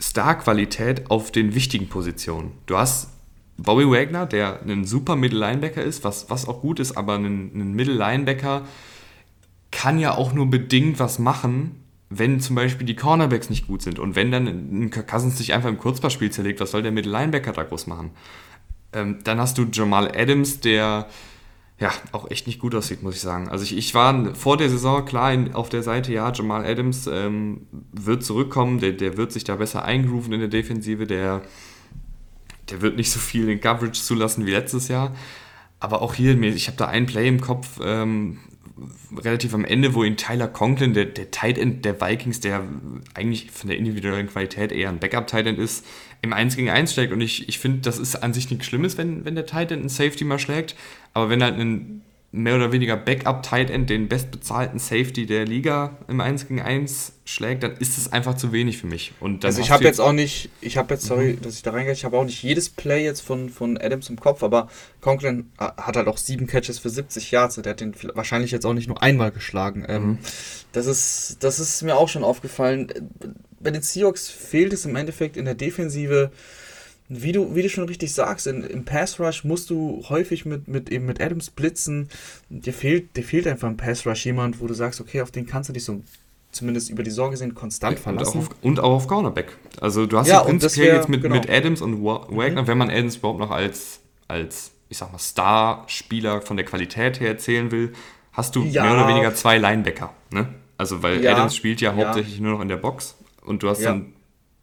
[0.01, 2.53] Star-Qualität auf den wichtigen Positionen.
[2.67, 3.11] Du hast
[3.57, 7.75] Bobby Wagner, der ein super Middle-Linebacker ist, was, was auch gut ist, aber ein, ein
[7.75, 8.63] Middle-Linebacker
[9.73, 13.99] kann ja auch nur bedingt was machen, wenn zum Beispiel die Cornerbacks nicht gut sind.
[13.99, 17.53] Und wenn dann ein Kirk Cousins sich einfach im Kurzpassspiel zerlegt, was soll der Middle-Linebacker
[17.53, 18.11] da groß machen?
[18.93, 21.09] Ähm, dann hast du Jamal Adams, der
[21.79, 23.49] ja, auch echt nicht gut aussieht, muss ich sagen.
[23.49, 27.09] Also ich, ich war vor der Saison klar in, auf der Seite, ja, Jamal Adams
[27.09, 31.43] ähm, wird zurückkommen, der, der wird sich da besser eingrooven in der Defensive, der,
[32.71, 35.13] der wird nicht so viel in Coverage zulassen wie letztes Jahr.
[35.81, 38.39] Aber auch hier, ich habe da ein Play im Kopf, ähm,
[39.17, 42.65] relativ am Ende, wo ihn Tyler Conklin, der, der Tight End der Vikings, der
[43.15, 45.87] eigentlich von der individuellen Qualität eher ein Backup-Tight End ist,
[46.23, 47.13] im 1 gegen 1 schlägt.
[47.13, 49.81] Und ich, ich finde, das ist an sich nichts Schlimmes, wenn, wenn der Tight End
[49.81, 50.77] einen Safety mal schlägt.
[51.15, 52.03] Aber wenn halt ein
[52.35, 57.62] mehr oder weniger Backup-Tight End den bestbezahlten Safety der Liga im 1 gegen 1 schlägt,
[57.62, 59.12] dann ist es einfach zu wenig für mich.
[59.21, 61.42] Und also ich habe jetzt auch nicht, ich habe jetzt, sorry, mhm.
[61.42, 64.18] dass ich da reingehe, ich habe auch nicht jedes Play jetzt von, von Adams im
[64.18, 64.68] Kopf, aber
[65.03, 68.75] Conklin hat halt auch sieben Catches für 70 Yards, der hat den wahrscheinlich jetzt auch
[68.75, 69.85] nicht nur einmal geschlagen.
[69.87, 70.18] Ähm, mhm.
[70.73, 72.88] das, ist, das ist mir auch schon aufgefallen.
[73.61, 76.33] Bei den Seahawks fehlt es im Endeffekt in der Defensive
[77.14, 80.68] wie du, wie du schon richtig sagst, in, im Pass Rush musst du häufig mit,
[80.68, 82.09] mit, eben mit Adams blitzen.
[82.48, 85.46] Dir fehlt, dir fehlt einfach im Pass Rush jemand, wo du sagst, okay, auf den
[85.46, 86.03] kannst du dich so
[86.53, 88.38] zumindest über die Sorge gesehen konstant verlassen.
[88.38, 89.57] Und auch, auf, und auch auf Cornerback.
[89.81, 91.35] Also du hast ja, ja prinzipiell wär, jetzt mit, genau.
[91.35, 92.66] mit Adams und Wagner, mhm.
[92.66, 97.29] wenn man Adams überhaupt noch als, als ich sag mal, Star-Spieler von der Qualität her
[97.29, 97.92] erzählen will,
[98.33, 98.85] hast du ja.
[98.85, 100.12] mehr oder weniger zwei Linebacker.
[100.31, 100.48] Ne?
[100.77, 101.35] Also weil ja.
[101.35, 104.12] Adams spielt ja hauptsächlich nur noch in der Box und du hast dann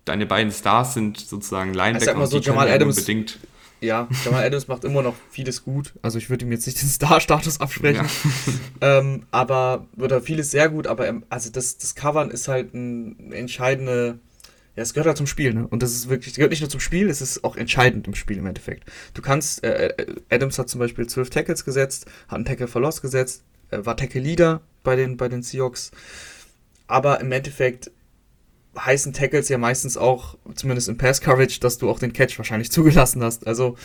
[0.10, 3.40] deine beiden Stars sind sozusagen Linebacker also und die Jamal Adams, unbedingt.
[3.80, 5.94] Ja, Jamal Adams macht immer noch vieles gut.
[6.02, 8.08] Also ich würde ihm jetzt nicht den Star-Status absprechen.
[8.82, 9.00] Ja.
[9.00, 14.20] ähm, aber oder vieles sehr gut, aber also das, das Covern ist halt ein entscheidende.
[14.76, 15.68] Ja, es gehört halt zum Spiel, ne?
[15.68, 18.16] Und das ist wirklich, es gehört nicht nur zum Spiel, es ist auch entscheidend im
[18.16, 18.90] Spiel im Endeffekt.
[19.14, 22.82] Du kannst, äh, äh Adams hat zum Beispiel zwölf Tackles gesetzt, hat einen Tackle for
[22.82, 25.92] Loss gesetzt, äh, war Tackle-Leader bei den, bei den Seahawks.
[26.88, 27.92] Aber im Endeffekt
[28.86, 32.72] heißen Tackles ja meistens auch, zumindest im Pass Coverage, dass du auch den Catch wahrscheinlich
[32.72, 33.48] zugelassen hast.
[33.48, 33.76] Also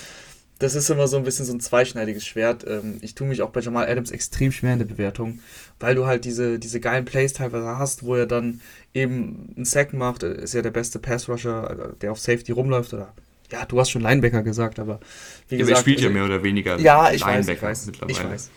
[0.58, 2.64] das ist immer so ein bisschen so ein zweischneidiges Schwert.
[2.66, 5.40] Ähm, ich tue mich auch bei Jamal Adams extrem schwer in der Bewertung,
[5.80, 8.60] weil du halt diese, diese geilen Plays teilweise hast, wo er dann
[8.92, 10.22] eben einen Sack macht.
[10.22, 13.12] Ist ja der beste Pass-Rusher, der auf Safety rumläuft oder
[13.50, 15.00] ja, du hast schon Linebacker gesagt, aber
[15.48, 15.78] wie ja, gesagt.
[15.78, 18.18] Er spielt ja also mehr oder weniger ja, ich Linebacker weiß, ich weiß, mittlerweile.
[18.18, 18.50] Ich weiß.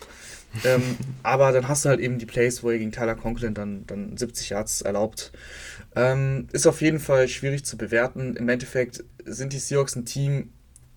[0.64, 0.82] ähm,
[1.22, 4.16] aber dann hast du halt eben die Plays, wo er gegen Tyler Conklin dann, dann
[4.16, 5.32] 70 Yards erlaubt.
[5.98, 8.36] Ähm, ist auf jeden Fall schwierig zu bewerten.
[8.36, 10.52] Im Endeffekt sind die Seahawks ein Team,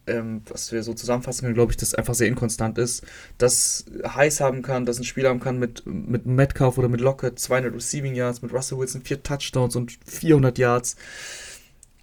[0.05, 3.03] ähm, was wir so zusammenfassen können, glaube ich, das einfach sehr inkonstant ist,
[3.39, 7.39] das heiß haben kann, das ein Spiel haben kann mit, mit Metcalf oder mit Lockett,
[7.39, 10.95] 200 Receiving Yards, mit Russell Wilson 4 Touchdowns und 400 Yards.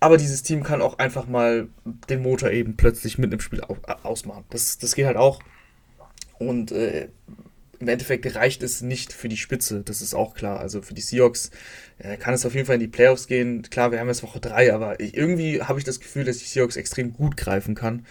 [0.01, 1.69] Aber dieses Team kann auch einfach mal
[2.09, 3.63] den Motor eben plötzlich mit einem Spiel
[4.03, 4.45] ausmachen.
[4.51, 5.41] Das, das geht halt auch.
[6.39, 7.09] Und äh,
[7.81, 10.59] im Endeffekt reicht es nicht für die Spitze, das ist auch klar.
[10.59, 11.51] Also für die Seahawks
[11.99, 13.63] äh, kann es auf jeden Fall in die Playoffs gehen.
[13.63, 16.47] Klar, wir haben jetzt Woche 3, aber ich, irgendwie habe ich das Gefühl, dass die
[16.47, 18.05] Seahawks extrem gut greifen kann.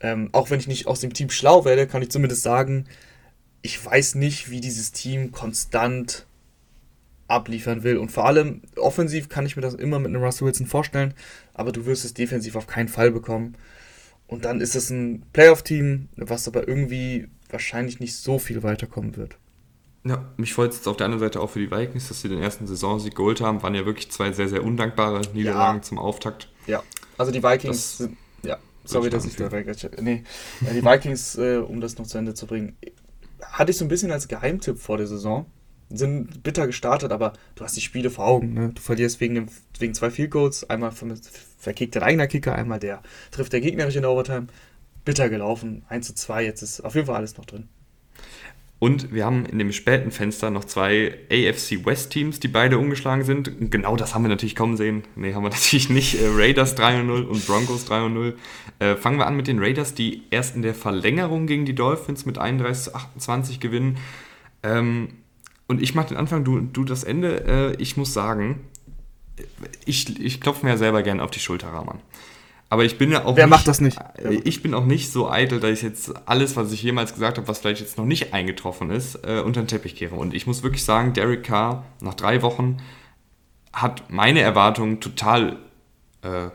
[0.00, 2.86] Ähm, auch wenn ich nicht aus dem Team schlau werde, kann ich zumindest sagen,
[3.62, 6.26] ich weiß nicht, wie dieses Team konstant
[7.28, 7.98] abliefern will.
[7.98, 11.14] Und vor allem offensiv kann ich mir das immer mit einem Russell Wilson vorstellen,
[11.54, 13.56] aber du wirst es defensiv auf keinen Fall bekommen.
[14.26, 19.36] Und dann ist es ein Playoff-Team, was aber irgendwie wahrscheinlich nicht so viel weiterkommen wird.
[20.04, 22.28] Ja, mich freut es jetzt auf der anderen Seite auch für die Vikings, dass sie
[22.28, 23.62] den ersten Saisonsieg geholt haben.
[23.62, 25.82] Waren ja wirklich zwei sehr, sehr undankbare Niederlagen ja.
[25.82, 26.48] zum Auftakt.
[26.68, 26.82] Ja,
[27.18, 29.48] also die Vikings das sind, ja, sorry, dass ich da.
[30.00, 30.22] Nee,
[30.60, 32.76] die Vikings, äh, um das noch zu Ende zu bringen,
[33.42, 35.46] hatte ich so ein bisschen als Geheimtipp vor der Saison.
[35.88, 38.54] Sind bitter gestartet, aber du hast die Spiele vor Augen.
[38.54, 38.70] Ne?
[38.74, 39.46] Du verlierst wegen, dem,
[39.78, 40.68] wegen zwei Field Goals.
[40.68, 40.92] Einmal
[41.58, 44.48] verkickt dein eigener Kicker, einmal der trifft der gegnerische in der Overtime
[45.06, 45.86] bitter gelaufen.
[45.88, 47.68] 1 zu 2, jetzt ist auf jeden Fall alles noch drin.
[48.78, 53.24] Und wir haben in dem späten Fenster noch zwei AFC West Teams, die beide umgeschlagen
[53.24, 53.70] sind.
[53.70, 55.04] Genau das haben wir natürlich kommen sehen.
[55.14, 56.20] Nee, haben wir natürlich nicht.
[56.20, 58.34] Äh, Raiders 3-0 und Broncos 3-0.
[58.78, 62.26] Äh, fangen wir an mit den Raiders, die erst in der Verlängerung gegen die Dolphins
[62.26, 63.96] mit 31 zu 28 gewinnen.
[64.62, 65.14] Ähm,
[65.68, 67.74] und ich mache den Anfang, du, du das Ende.
[67.78, 68.60] Äh, ich muss sagen,
[69.86, 72.00] ich, ich klopfe mir ja selber gerne auf die Schulter, Rahman.
[72.68, 73.36] Aber ich bin ja auch.
[73.36, 73.98] Wer nicht, macht das nicht?
[74.16, 77.38] Äh, ich bin auch nicht so eitel, dass ich jetzt alles, was ich jemals gesagt
[77.38, 80.16] habe, was vielleicht jetzt noch nicht eingetroffen ist, äh, unter den Teppich kehre.
[80.16, 82.78] Und ich muss wirklich sagen, Derek Carr nach drei Wochen
[83.72, 85.58] hat meine Erwartungen total.
[86.22, 86.48] Äh,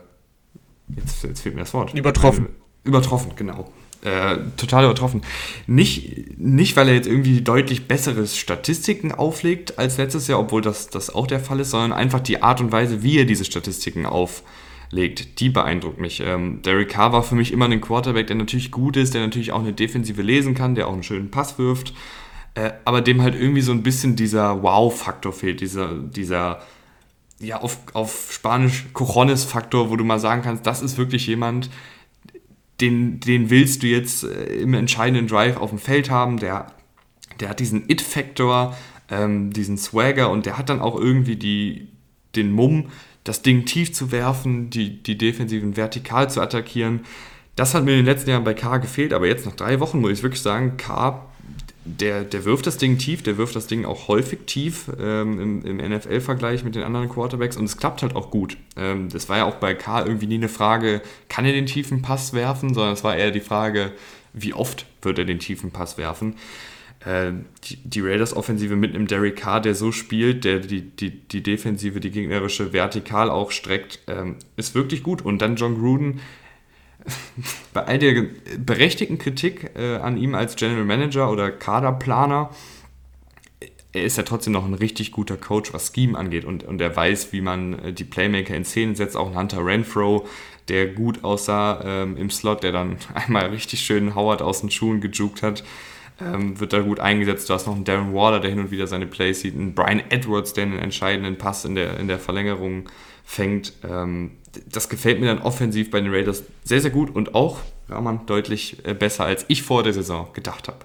[0.96, 1.94] jetzt, jetzt fehlt mir das Wort.
[1.94, 2.48] Übertroffen.
[2.84, 3.72] Übertroffen, genau.
[4.02, 5.22] Äh, total übertroffen.
[5.68, 10.88] Nicht, nicht, weil er jetzt irgendwie deutlich bessere Statistiken auflegt als letztes Jahr, obwohl das,
[10.88, 14.04] das auch der Fall ist, sondern einfach die Art und Weise, wie er diese Statistiken
[14.04, 14.44] auflegt
[14.92, 16.20] legt, die beeindruckt mich.
[16.20, 19.50] Ähm, Derek Carr war für mich immer ein Quarterback, der natürlich gut ist, der natürlich
[19.50, 21.94] auch eine Defensive lesen kann, der auch einen schönen Pass wirft,
[22.54, 26.60] äh, aber dem halt irgendwie so ein bisschen dieser Wow-Faktor fehlt, dieser, dieser
[27.40, 31.70] ja, auf, auf Spanisch Cojones-Faktor, wo du mal sagen kannst, das ist wirklich jemand,
[32.82, 36.66] den, den willst du jetzt äh, im entscheidenden Drive auf dem Feld haben, der,
[37.40, 38.76] der hat diesen It-Faktor,
[39.10, 41.88] ähm, diesen Swagger und der hat dann auch irgendwie die,
[42.36, 42.90] den Mumm,
[43.24, 47.00] das Ding tief zu werfen, die, die Defensiven vertikal zu attackieren.
[47.56, 50.00] Das hat mir in den letzten Jahren bei K gefehlt, aber jetzt nach drei Wochen
[50.00, 51.22] muss ich wirklich sagen, K,
[51.84, 55.80] der, der wirft das Ding tief, der wirft das Ding auch häufig tief ähm, im,
[55.80, 58.56] im NFL-Vergleich mit den anderen Quarterbacks und es klappt halt auch gut.
[58.76, 62.00] Ähm, das war ja auch bei K irgendwie nie eine Frage, kann er den tiefen
[62.00, 63.92] Pass werfen, sondern es war eher die Frage,
[64.32, 66.36] wie oft wird er den tiefen Pass werfen.
[67.04, 67.32] Äh,
[67.84, 72.10] die, Raiders-Offensive mit einem Derek Carr, der so spielt, der die, die, die Defensive, die
[72.10, 75.22] gegnerische vertikal auch streckt, ähm, ist wirklich gut.
[75.22, 76.20] Und dann John Gruden,
[77.72, 78.26] bei all der
[78.58, 82.50] berechtigten Kritik äh, an ihm als General Manager oder Kaderplaner,
[83.92, 86.44] er ist ja trotzdem noch ein richtig guter Coach, was Scheme angeht.
[86.44, 89.16] Und, und er weiß, wie man äh, die Playmaker in Szene setzt.
[89.16, 90.26] Auch Hunter Renfro,
[90.68, 95.00] der gut aussah ähm, im Slot, der dann einmal richtig schön Howard aus den Schuhen
[95.00, 95.64] gejuckt hat
[96.22, 97.48] ähm, wird da gut eingesetzt.
[97.48, 100.02] Du hast noch einen Darren Waller, der hin und wieder seine Plays sieht, einen Brian
[100.10, 102.88] Edwards, der einen entscheidenden Pass in der, in der Verlängerung
[103.24, 103.72] fängt.
[103.88, 104.32] Ähm,
[104.70, 108.84] das gefällt mir dann offensiv bei den Raiders sehr, sehr gut und auch, Rahman, deutlich
[108.84, 110.78] äh, besser, als ich vor der Saison gedacht habe.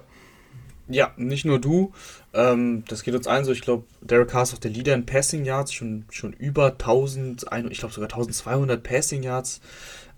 [0.88, 1.92] Ja, nicht nur du.
[2.32, 3.52] Ähm, das geht uns allen so.
[3.52, 7.44] Ich glaube, Derek Carr ist auch der Leader in Passing Yards, schon, schon über 1000,
[7.70, 9.60] ich glaube sogar 1200 Passing Yards.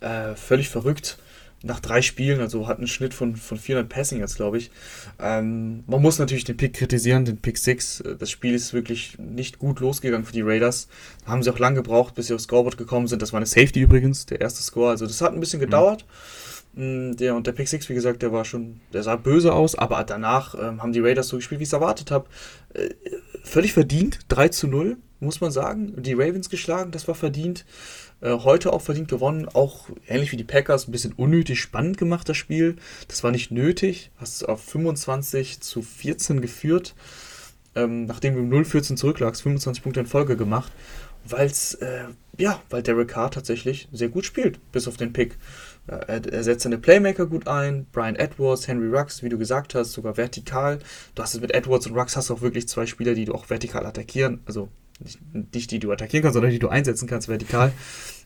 [0.01, 1.19] Äh, völlig verrückt
[1.63, 4.71] nach drei Spielen, also hat einen Schnitt von, von 400 Passing jetzt, glaube ich.
[5.19, 8.03] Ähm, man muss natürlich den Pick kritisieren, den Pick 6.
[8.19, 10.89] Das Spiel ist wirklich nicht gut losgegangen für die Raiders.
[11.25, 13.21] Da haben sie auch lange gebraucht, bis sie aufs Scoreboard gekommen sind.
[13.21, 14.91] Das war eine Safety übrigens, der erste Score.
[14.91, 16.07] Also das hat ein bisschen gedauert.
[16.75, 17.17] Mhm.
[17.17, 20.03] Der, und der Pick 6, wie gesagt, der war schon, der sah böse aus, aber
[20.05, 22.27] danach ähm, haben die Raiders so gespielt, wie ich es erwartet habe.
[22.75, 22.91] Äh,
[23.43, 26.03] völlig verdient, 3 zu 0, muss man sagen.
[26.03, 27.65] Die Ravens geschlagen, das war verdient.
[28.21, 32.29] Äh, heute auch verdient gewonnen, auch ähnlich wie die Packers, ein bisschen unnötig spannend gemacht,
[32.29, 32.77] das Spiel.
[33.09, 36.95] Das war nicht nötig, hast auf 25 zu 14 geführt,
[37.75, 40.73] ähm, nachdem du 0-14 zurücklagst, 25 Punkte in Folge gemacht,
[41.25, 42.05] weil's, äh,
[42.39, 45.39] ja, weil Derek Carr tatsächlich sehr gut spielt, bis auf den Pick.
[45.87, 50.17] Er, setzt seine Playmaker gut ein, Brian Edwards, Henry Rux, wie du gesagt hast, sogar
[50.17, 50.79] vertikal.
[51.15, 53.35] Du hast es mit Edwards und Rux hast du auch wirklich zwei Spieler, die du
[53.35, 54.69] auch vertikal attackieren, also
[55.53, 57.73] nicht, die du attackieren kannst, sondern die du einsetzen kannst vertikal.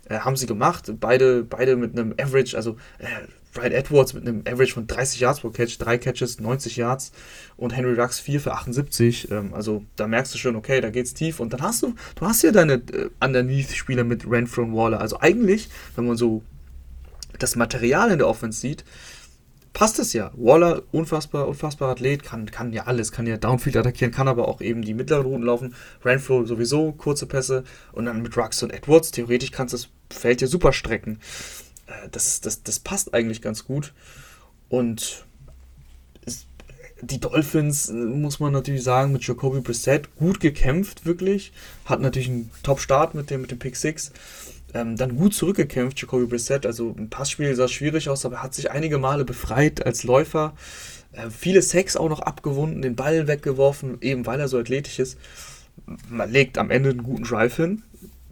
[0.08, 0.92] Äh, haben sie gemacht.
[1.00, 3.06] Beide, beide mit einem Average, also äh,
[3.54, 7.12] Brian Edwards mit einem Average von 30 Yards pro Catch, drei Catches, 90 Yards
[7.56, 9.30] und Henry Rux 4 für 78.
[9.30, 11.40] Ähm, also da merkst du schon, okay, da geht's tief.
[11.40, 15.00] Und dann hast du, du hast ja deine äh, Underneath-Spieler mit Renfro und Waller.
[15.00, 16.42] Also eigentlich, wenn man so
[17.38, 18.84] das Material in der Offense sieht,
[19.74, 20.30] passt es ja.
[20.34, 24.62] Waller, unfassbar, unfassbar Athlet, kann, kann ja alles, kann ja Downfield attackieren, kann aber auch
[24.62, 25.74] eben die mittleren Routen laufen.
[26.02, 30.40] Renfro sowieso, kurze Pässe und dann mit Rux und Edwards, theoretisch kannst du das Feld
[30.40, 31.18] ja super strecken.
[31.86, 33.92] Äh, das, das, das passt eigentlich ganz gut.
[34.70, 35.26] Und
[37.00, 41.52] die Dolphins, äh, muss man natürlich sagen, mit Jacoby Brissett gut gekämpft, wirklich.
[41.84, 44.12] Hat natürlich einen Top-Start mit dem, mit dem Pick 6
[44.74, 46.66] ähm, dann gut zurückgekämpft, Jacoby Brissett.
[46.66, 50.54] Also ein Passspiel sah schwierig aus, aber er hat sich einige Male befreit als Läufer.
[51.12, 55.18] Äh, viele Sex auch noch abgewunden, den Ball weggeworfen, eben weil er so athletisch ist.
[56.08, 57.82] Man legt am Ende einen guten Drive hin,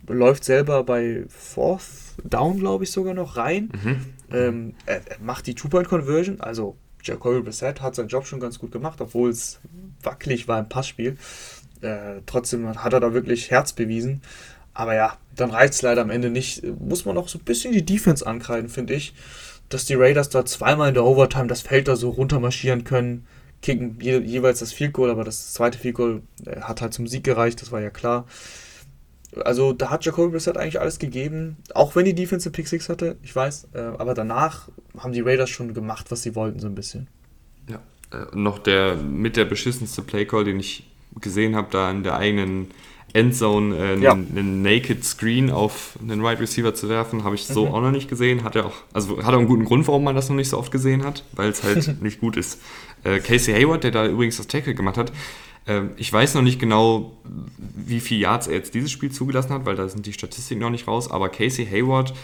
[0.07, 1.85] läuft selber bei Fourth
[2.25, 3.71] Down, glaube ich, sogar noch rein.
[3.73, 3.97] Mhm.
[4.33, 8.73] Ähm, er, er, macht die Two-Point-Conversion, also Jacoby Brissett hat seinen Job schon ganz gut
[8.73, 9.61] gemacht, obwohl es
[10.03, 11.17] wackelig war im Passspiel.
[11.81, 14.23] Äh, trotzdem hat er da wirklich Herz bewiesen.
[14.75, 16.63] Aber ja, dann reicht es leider am Ende nicht.
[16.81, 19.15] Muss man auch so ein bisschen die Defense ankreiden, finde ich.
[19.69, 23.27] Dass die Raiders da zweimal in der Overtime das Feld da so runtermarschieren können,
[23.63, 27.07] kicken je, jeweils das Field Goal, aber das zweite Field Goal äh, hat halt zum
[27.07, 28.27] Sieg gereicht, das war ja klar.
[29.45, 33.17] Also da hat Jacoby Brissett eigentlich alles gegeben, auch wenn die Defense Pick 6 hatte,
[33.23, 36.75] ich weiß, äh, aber danach haben die Raiders schon gemacht, was sie wollten, so ein
[36.75, 37.09] bisschen.
[37.71, 37.81] Ja,
[38.13, 42.71] äh, noch der mit der beschissenste Playcall, den ich gesehen habe, da in der eigenen
[43.15, 44.13] Endzone äh, Ja.
[44.13, 47.73] einen, einen Naked Screen auf einen Wide Receiver zu werfen, habe ich so Mhm.
[47.75, 48.45] auch noch nicht gesehen.
[48.45, 50.59] Hat er auch, also hat auch einen guten Grund, warum man das noch nicht so
[50.59, 52.61] oft gesehen hat, weil es halt nicht gut ist.
[53.05, 55.13] Äh, Casey Hayward, der da übrigens das Tackle gemacht hat,
[55.67, 57.13] äh, ich weiß noch nicht genau,
[57.59, 60.71] wie viel Yards er jetzt dieses Spiel zugelassen hat, weil da sind die Statistiken noch
[60.71, 62.15] nicht raus, aber Casey Hayward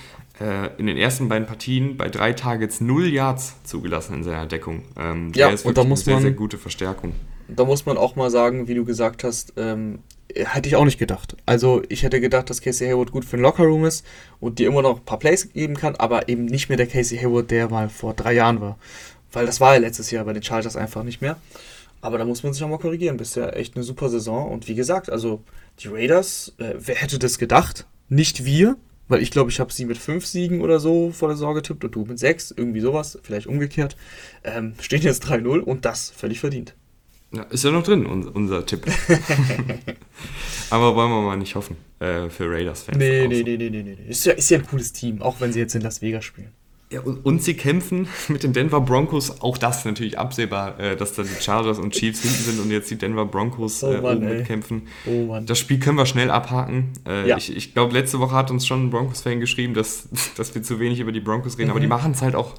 [0.41, 4.83] äh, in den ersten beiden Partien bei drei Targets null Yards zugelassen in seiner Deckung.
[4.97, 7.13] Ähm, Ja, ist und da muss eine sehr, man- sehr gute Verstärkung.
[7.49, 9.99] Da muss man auch mal sagen, wie du gesagt hast, ähm,
[10.35, 11.37] hätte ich auch nicht gedacht.
[11.47, 14.05] Also ich hätte gedacht, dass Casey Hayward gut für den Lockerroom ist
[14.41, 17.19] und dir immer noch ein paar Plays geben kann, aber eben nicht mehr der Casey
[17.19, 18.79] Hayward, der mal vor drei Jahren war.
[19.33, 21.37] Weil das war ja letztes Jahr bei den Chargers einfach nicht mehr.
[22.01, 23.17] Aber da muss man sich auch mal korrigieren.
[23.17, 24.51] Bisher echt eine super Saison.
[24.51, 25.43] Und wie gesagt, also
[25.81, 27.87] die Raiders, äh, wer hätte das gedacht?
[28.09, 28.77] Nicht wir,
[29.09, 31.85] weil ich glaube, ich habe sie mit fünf Siegen oder so vor der Saison getippt
[31.85, 33.97] und du mit sechs, irgendwie sowas, vielleicht umgekehrt.
[34.45, 36.75] Ähm, stehen jetzt 3-0 und das völlig verdient.
[37.33, 38.87] Ja, ist ja noch drin, un unser Tipp.
[40.71, 42.99] Aber wollen wir mal nicht hoffen äh, für Raiders-Fans.
[42.99, 43.97] Nee, nee, nee, nee, nee, nee.
[44.09, 46.53] Ist ja, ist ja ein cooles Team, auch wenn sie jetzt in Las Vegas spielen.
[46.91, 49.43] Ja, und, und sie kämpfen mit den Denver Broncos.
[49.43, 52.91] Auch das natürlich absehbar, äh, dass da die Chargers und Chiefs hinten sind und jetzt
[52.91, 54.37] die Denver Broncos Oh äh, Mann, oben ey.
[54.39, 54.89] mitkämpfen.
[55.05, 55.45] Oh Mann.
[55.45, 56.93] Das Spiel können wir schnell abhaken.
[57.07, 57.37] Äh, Ja.
[57.37, 60.81] Ich, ich glaube, letzte Woche hat uns schon ein Broncos-Fan geschrieben, dass, dass wir zu
[60.81, 61.91] wenig über die Broncos reden, aber die Mhm.
[61.91, 62.55] machen es halt auch.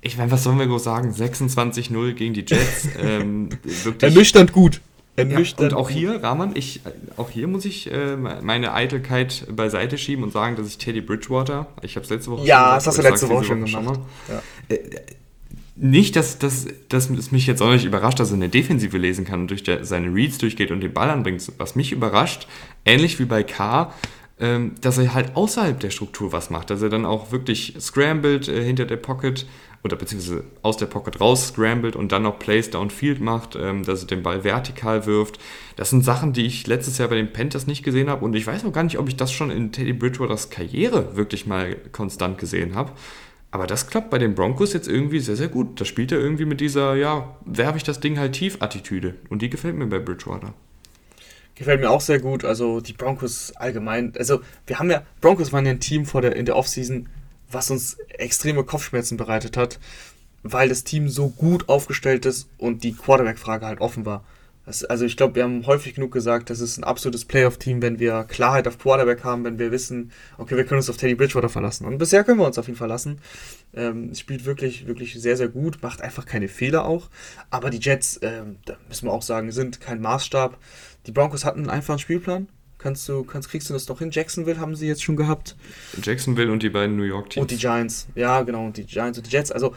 [0.00, 1.10] Ich meine, was sollen wir groß sagen?
[1.12, 2.88] 26-0 gegen die Jets.
[3.02, 4.80] ähm, wirklich Ernüchternd gut.
[5.16, 5.96] ja, Ernüchternd und auch gut.
[5.96, 6.80] hier, Rahman, ich,
[7.16, 11.66] auch hier muss ich äh, meine Eitelkeit beiseite schieben und sagen, dass ich Teddy Bridgewater,
[11.82, 13.84] ich habe es letzte Woche Ja, gesagt, das hast du letzte Woche schon gemacht.
[13.84, 13.98] mal.
[14.68, 14.76] Ja.
[15.80, 19.24] Nicht, dass, dass, dass es mich jetzt auch nicht überrascht, dass er eine Defensive lesen
[19.24, 21.52] kann und durch der, seine Reads durchgeht und den Ball anbringt.
[21.58, 22.48] Was mich überrascht,
[22.84, 23.92] ähnlich wie bei K,
[24.40, 26.70] ähm, dass er halt außerhalb der Struktur was macht.
[26.70, 29.46] Dass er dann auch wirklich scrambled äh, hinter der Pocket
[29.84, 34.02] oder beziehungsweise aus der Pocket raus scrambled und dann noch Plays downfield macht, ähm, dass
[34.02, 35.38] er den Ball vertikal wirft.
[35.76, 38.46] Das sind Sachen, die ich letztes Jahr bei den Panthers nicht gesehen habe und ich
[38.46, 42.38] weiß auch gar nicht, ob ich das schon in Teddy Bridgewaters Karriere wirklich mal konstant
[42.38, 42.92] gesehen habe.
[43.50, 45.80] Aber das klappt bei den Broncos jetzt irgendwie sehr, sehr gut.
[45.80, 49.14] Da spielt er irgendwie mit dieser, ja, werfe ich das Ding halt tief Attitüde.
[49.30, 50.52] Und die gefällt mir bei Bridgewater.
[51.54, 52.44] Gefällt mir auch sehr gut.
[52.44, 54.12] Also die Broncos allgemein.
[54.18, 57.08] Also wir haben ja, Broncos waren ja ein Team vor der, in der Offseason,
[57.50, 59.78] was uns extreme Kopfschmerzen bereitet hat,
[60.42, 64.24] weil das Team so gut aufgestellt ist und die Quarterback-Frage halt offen war.
[64.68, 67.98] Das, also ich glaube, wir haben häufig genug gesagt, das ist ein absolutes Playoff-Team, wenn
[67.98, 71.48] wir Klarheit auf Quarterback haben, wenn wir wissen, okay, wir können uns auf Teddy Bridgewater
[71.48, 71.86] verlassen.
[71.86, 73.18] Und bisher können wir uns auf ihn verlassen.
[73.72, 77.08] Ähm, spielt wirklich, wirklich sehr, sehr gut, macht einfach keine Fehler auch.
[77.48, 80.58] Aber die Jets, ähm, da müssen wir auch sagen, sind kein Maßstab.
[81.06, 82.48] Die Broncos hatten einen einfachen Spielplan.
[82.78, 84.10] Kannst du, kannst, kriegst du das noch hin?
[84.12, 85.56] Jacksonville haben sie jetzt schon gehabt.
[86.00, 87.42] Jacksonville und die beiden New York Teams.
[87.42, 88.06] Und die Giants.
[88.14, 88.66] Ja, genau.
[88.66, 89.50] Und die Giants und die Jets.
[89.50, 89.74] Also,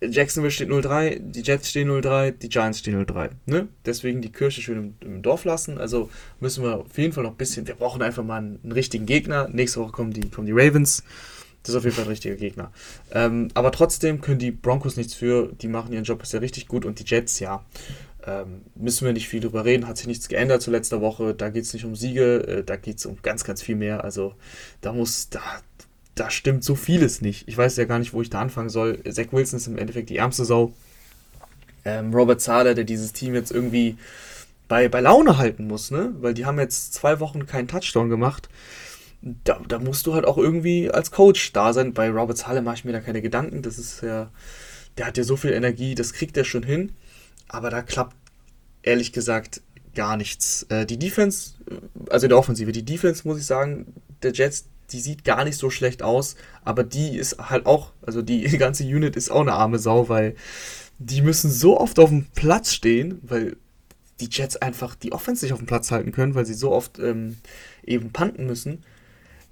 [0.00, 3.30] Jacksonville steht 0-3, die Jets stehen 0-3, die Giants stehen 0-3.
[3.44, 3.68] Ne?
[3.84, 5.76] Deswegen die Kirche schön im, im Dorf lassen.
[5.76, 6.08] Also
[6.40, 7.66] müssen wir auf jeden Fall noch ein bisschen.
[7.66, 9.48] Wir brauchen einfach mal einen, einen richtigen Gegner.
[9.48, 11.04] Nächste Woche kommen die, kommen die Ravens.
[11.62, 12.72] Das ist auf jeden Fall ein richtiger Gegner.
[13.10, 15.52] Ähm, aber trotzdem können die Broncos nichts für.
[15.60, 16.86] Die machen ihren Job bisher richtig gut.
[16.86, 17.62] Und die Jets, ja.
[18.26, 21.34] Ähm, müssen wir nicht viel drüber reden, hat sich nichts geändert zu letzter Woche.
[21.34, 24.04] Da geht es nicht um Siege, äh, da geht es um ganz, ganz viel mehr.
[24.04, 24.34] Also
[24.80, 25.40] da muss, da,
[26.14, 27.48] da stimmt so vieles nicht.
[27.48, 29.02] Ich weiß ja gar nicht, wo ich da anfangen soll.
[29.10, 30.72] Zach Wilson ist im Endeffekt die ärmste Sau.
[31.84, 33.96] Ähm, Robert Zahler, der dieses Team jetzt irgendwie
[34.68, 36.14] bei, bei Laune halten muss, ne?
[36.20, 38.48] Weil die haben jetzt zwei Wochen keinen Touchdown gemacht.
[39.22, 41.92] Da, da musst du halt auch irgendwie als Coach da sein.
[41.94, 43.62] Bei Robert Zahler mache ich mir da keine Gedanken.
[43.62, 44.30] Das ist ja,
[44.98, 46.92] der hat ja so viel Energie, das kriegt er schon hin.
[47.50, 48.16] Aber da klappt
[48.82, 49.60] ehrlich gesagt
[49.94, 50.64] gar nichts.
[50.68, 51.54] Äh, die Defense,
[52.08, 55.68] also der Offensive, die Defense muss ich sagen, der Jets, die sieht gar nicht so
[55.68, 59.78] schlecht aus, aber die ist halt auch, also die ganze Unit ist auch eine arme
[59.78, 60.36] Sau, weil
[60.98, 63.56] die müssen so oft auf dem Platz stehen, weil
[64.20, 66.98] die Jets einfach die Offense nicht auf dem Platz halten können, weil sie so oft
[66.98, 67.38] ähm,
[67.84, 68.84] eben panten müssen,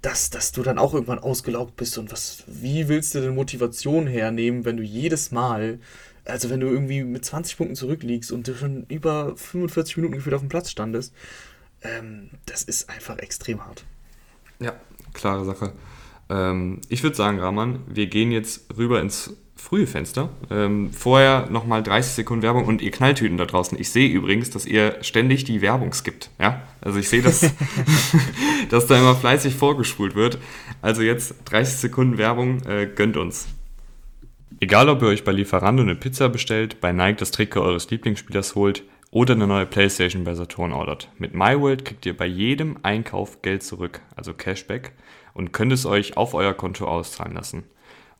[0.01, 4.07] dass, dass du dann auch irgendwann ausgelaugt bist und was, wie willst du denn Motivation
[4.07, 5.79] hernehmen, wenn du jedes Mal,
[6.25, 10.35] also wenn du irgendwie mit 20 Punkten zurückliegst und du schon über 45 Minuten gefühlt
[10.35, 11.13] auf dem Platz standest,
[11.81, 13.85] ähm, das ist einfach extrem hart.
[14.59, 14.73] Ja,
[15.13, 15.73] klare Sache.
[16.29, 20.29] Ähm, ich würde sagen, Rahman, wir gehen jetzt rüber ins frühe Fenster.
[20.49, 23.77] Ähm, vorher nochmal 30 Sekunden Werbung und ihr Knalltüten da draußen.
[23.79, 26.29] Ich sehe übrigens, dass ihr ständig die Werbung skippt.
[26.39, 26.61] Ja?
[26.81, 27.41] Also ich sehe, dass,
[28.69, 30.37] dass da immer fleißig vorgespult wird.
[30.81, 33.47] Also jetzt 30 Sekunden Werbung, äh, gönnt uns.
[34.61, 38.55] Egal, ob ihr euch bei Lieferando eine Pizza bestellt, bei Nike das Trikot eures Lieblingsspielers
[38.55, 41.07] holt oder eine neue Playstation bei Saturn ordert.
[41.17, 44.91] Mit MyWorld kriegt ihr bei jedem Einkauf Geld zurück, also Cashback,
[45.33, 47.63] und könnt es euch auf euer Konto auszahlen lassen.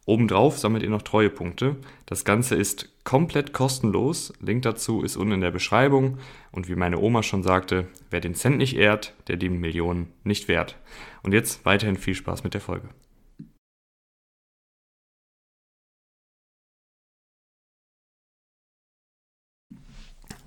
[0.05, 1.75] Obendrauf sammelt ihr noch Treuepunkte.
[2.05, 4.31] Das Ganze ist komplett kostenlos.
[4.39, 6.19] Link dazu ist unten in der Beschreibung.
[6.53, 10.47] Und wie meine Oma schon sagte, wer den Cent nicht ehrt, der die Millionen nicht
[10.47, 10.77] wert.
[11.21, 12.87] Und jetzt weiterhin viel Spaß mit der Folge.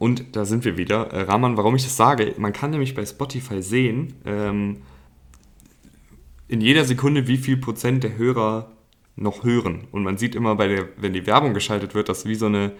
[0.03, 1.12] Und da sind wir wieder.
[1.12, 4.78] Äh, Rahman, warum ich das sage, man kann nämlich bei Spotify sehen, ähm,
[6.48, 8.72] in jeder Sekunde, wie viel Prozent der Hörer
[9.14, 9.86] noch hören.
[9.92, 12.72] Und man sieht immer, bei der, wenn die Werbung geschaltet wird, dass wie so eine,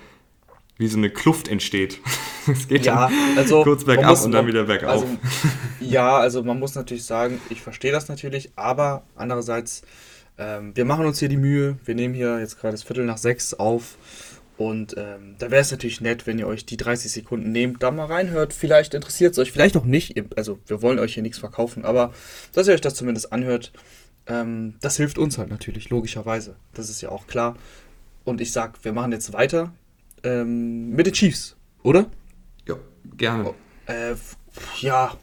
[0.79, 2.01] wie so eine Kluft entsteht.
[2.49, 5.03] Es geht ja, also kurz bergab muss, und dann wieder bergauf.
[5.03, 5.07] Also,
[5.79, 9.83] ja, also man muss natürlich sagen, ich verstehe das natürlich, aber andererseits,
[10.39, 13.18] ähm, wir machen uns hier die Mühe, wir nehmen hier jetzt gerade das Viertel nach
[13.18, 13.97] sechs auf
[14.59, 17.91] und ähm, da wäre es natürlich nett, wenn ihr euch die 30 Sekunden nehmt, da
[17.91, 18.53] mal reinhört.
[18.53, 20.15] Vielleicht interessiert es euch, vielleicht auch nicht.
[20.37, 22.13] Also wir wollen euch hier nichts verkaufen, aber
[22.53, 23.73] dass ihr euch das zumindest anhört,
[24.27, 26.57] ähm, das hilft uns halt natürlich, logischerweise.
[26.75, 27.57] Das ist ja auch klar.
[28.25, 29.73] Und ich sag, wir machen jetzt weiter
[30.23, 32.07] ähm, mit den Chiefs, oder?
[32.69, 32.77] Ja,
[33.17, 33.51] gerne.
[33.51, 33.55] Oh,
[33.91, 34.15] äh,
[34.81, 35.17] ja,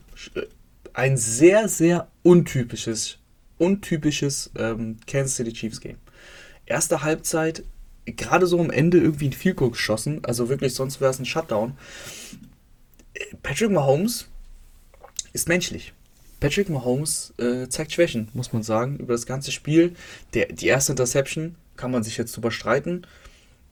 [0.93, 3.19] ein sehr, sehr untypisches,
[3.57, 5.97] untypisches ähm, Kansas City Chiefs Game.
[6.65, 7.63] Erste Halbzeit,
[8.15, 11.25] gerade so am Ende irgendwie ein Field Goal geschossen, also wirklich, sonst wäre es ein
[11.25, 11.77] Shutdown.
[13.43, 14.27] Patrick Mahomes
[15.33, 15.93] ist menschlich.
[16.39, 19.95] Patrick Mahomes äh, zeigt Schwächen, muss man sagen, über das ganze Spiel.
[20.33, 23.05] Der, die erste Interception kann man sich jetzt drüber streiten.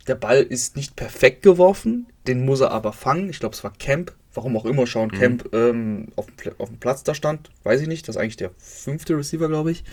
[0.07, 3.29] Der Ball ist nicht perfekt geworfen, den muss er aber fangen.
[3.29, 5.19] Ich glaube, es war Camp, warum auch immer Sean mhm.
[5.19, 6.27] Camp ähm, auf,
[6.57, 7.49] auf, dem Platz da stand.
[7.63, 9.83] Weiß ich nicht, das ist eigentlich der fünfte Receiver, glaube ich.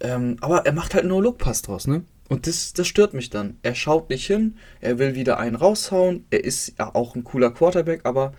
[0.00, 2.04] Ähm, aber er macht halt nur No-Look-Pass draus, ne?
[2.32, 3.58] Und das, das stört mich dann.
[3.62, 6.24] Er schaut nicht hin, er will wieder einen raushauen.
[6.30, 8.32] Er ist ja auch ein cooler Quarterback, aber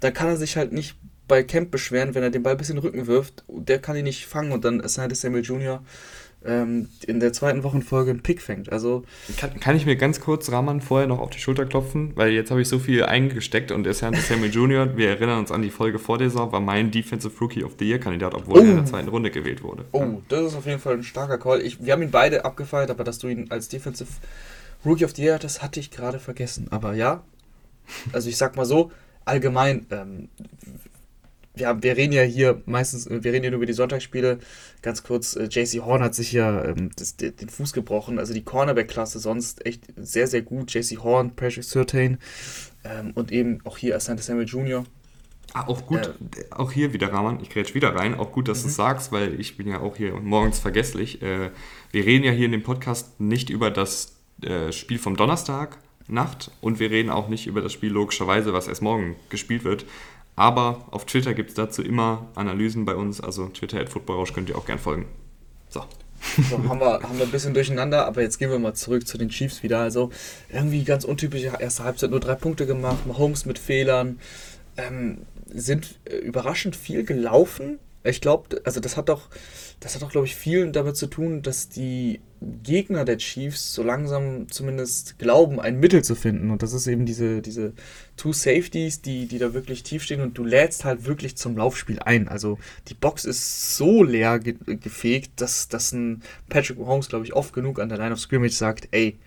[0.00, 0.96] da kann er sich halt nicht
[1.26, 3.44] bei Camp beschweren, wenn er den Ball bisschen in den Rücken wirft.
[3.48, 5.82] Der kann ihn nicht fangen und dann Asante Samuel Jr.
[6.42, 8.72] Ähm, in der zweiten Wochenfolge einen Pick fängt.
[8.72, 9.04] Also
[9.36, 12.50] kann, kann ich mir ganz kurz Rahman vorher noch auf die Schulter klopfen, weil jetzt
[12.50, 15.98] habe ich so viel eingesteckt und Asante Samuel Jr., wir erinnern uns an die Folge
[15.98, 18.62] vor der Saison, war mein Defensive Rookie of the Year Kandidat, obwohl oh.
[18.62, 19.84] er in der zweiten Runde gewählt wurde.
[19.92, 20.18] Oh, ja.
[20.28, 21.60] das ist auf jeden Fall ein starker Call.
[21.60, 24.10] Ich, wir haben ihn beide abgefeiert, aber dass du ihn als Defensive
[24.84, 26.68] Rookie of the Year, das hatte ich gerade vergessen.
[26.70, 27.22] Aber ja,
[28.12, 28.90] also ich sag mal so,
[29.24, 30.28] allgemein, ähm,
[31.60, 34.38] ja, wir reden ja hier meistens, wir reden ja nur über die Sonntagsspiele.
[34.82, 38.18] Ganz kurz, äh, JC Horn hat sich ja ähm, das, den Fuß gebrochen.
[38.18, 40.72] Also die Cornerback-Klasse sonst echt sehr, sehr gut.
[40.72, 42.18] JC Horn, Patrick Surtain
[42.84, 44.84] ähm, und eben auch hier Asante Samuel Jr.
[45.52, 48.14] Ah, auch gut, äh, auch hier wieder, Rahman, ich grätsch wieder rein.
[48.14, 48.62] Auch gut, dass mhm.
[48.62, 51.22] du es sagst, weil ich bin ja auch hier morgens vergesslich.
[51.22, 51.50] Äh,
[51.90, 56.50] wir reden ja hier in dem Podcast nicht über das äh, Spiel vom Donnerstag, Nacht
[56.60, 59.84] und wir reden auch nicht über das Spiel logischerweise, was erst morgen gespielt wird.
[60.40, 63.20] Aber auf Twitter gibt es dazu immer Analysen bei uns.
[63.20, 65.04] Also Twitter at Footballrausch könnt ihr auch gern folgen.
[65.68, 65.84] So.
[66.48, 69.18] so haben, wir, haben wir ein bisschen durcheinander, aber jetzt gehen wir mal zurück zu
[69.18, 69.80] den Chiefs wieder.
[69.80, 70.08] Also
[70.48, 74.18] irgendwie ganz untypisch, erste Halbzeit nur drei Punkte gemacht, Mahomes mit Fehlern,
[74.78, 77.78] ähm, sind äh, überraschend viel gelaufen.
[78.02, 79.28] Ich glaube, also das hat doch,
[79.80, 82.18] das hat doch, glaube ich, viel damit zu tun, dass die
[82.62, 86.50] Gegner der Chiefs so langsam zumindest glauben, ein Mittel zu finden.
[86.50, 87.74] Und das ist eben diese, diese
[88.16, 91.98] Two Safeties, die, die da wirklich tief stehen und du lädst halt wirklich zum Laufspiel
[92.00, 92.28] ein.
[92.28, 97.34] Also die Box ist so leer ge gefegt, dass, dass ein Patrick Mahomes, glaube ich,
[97.34, 99.18] oft genug an der Line of Scrimmage sagt, ey,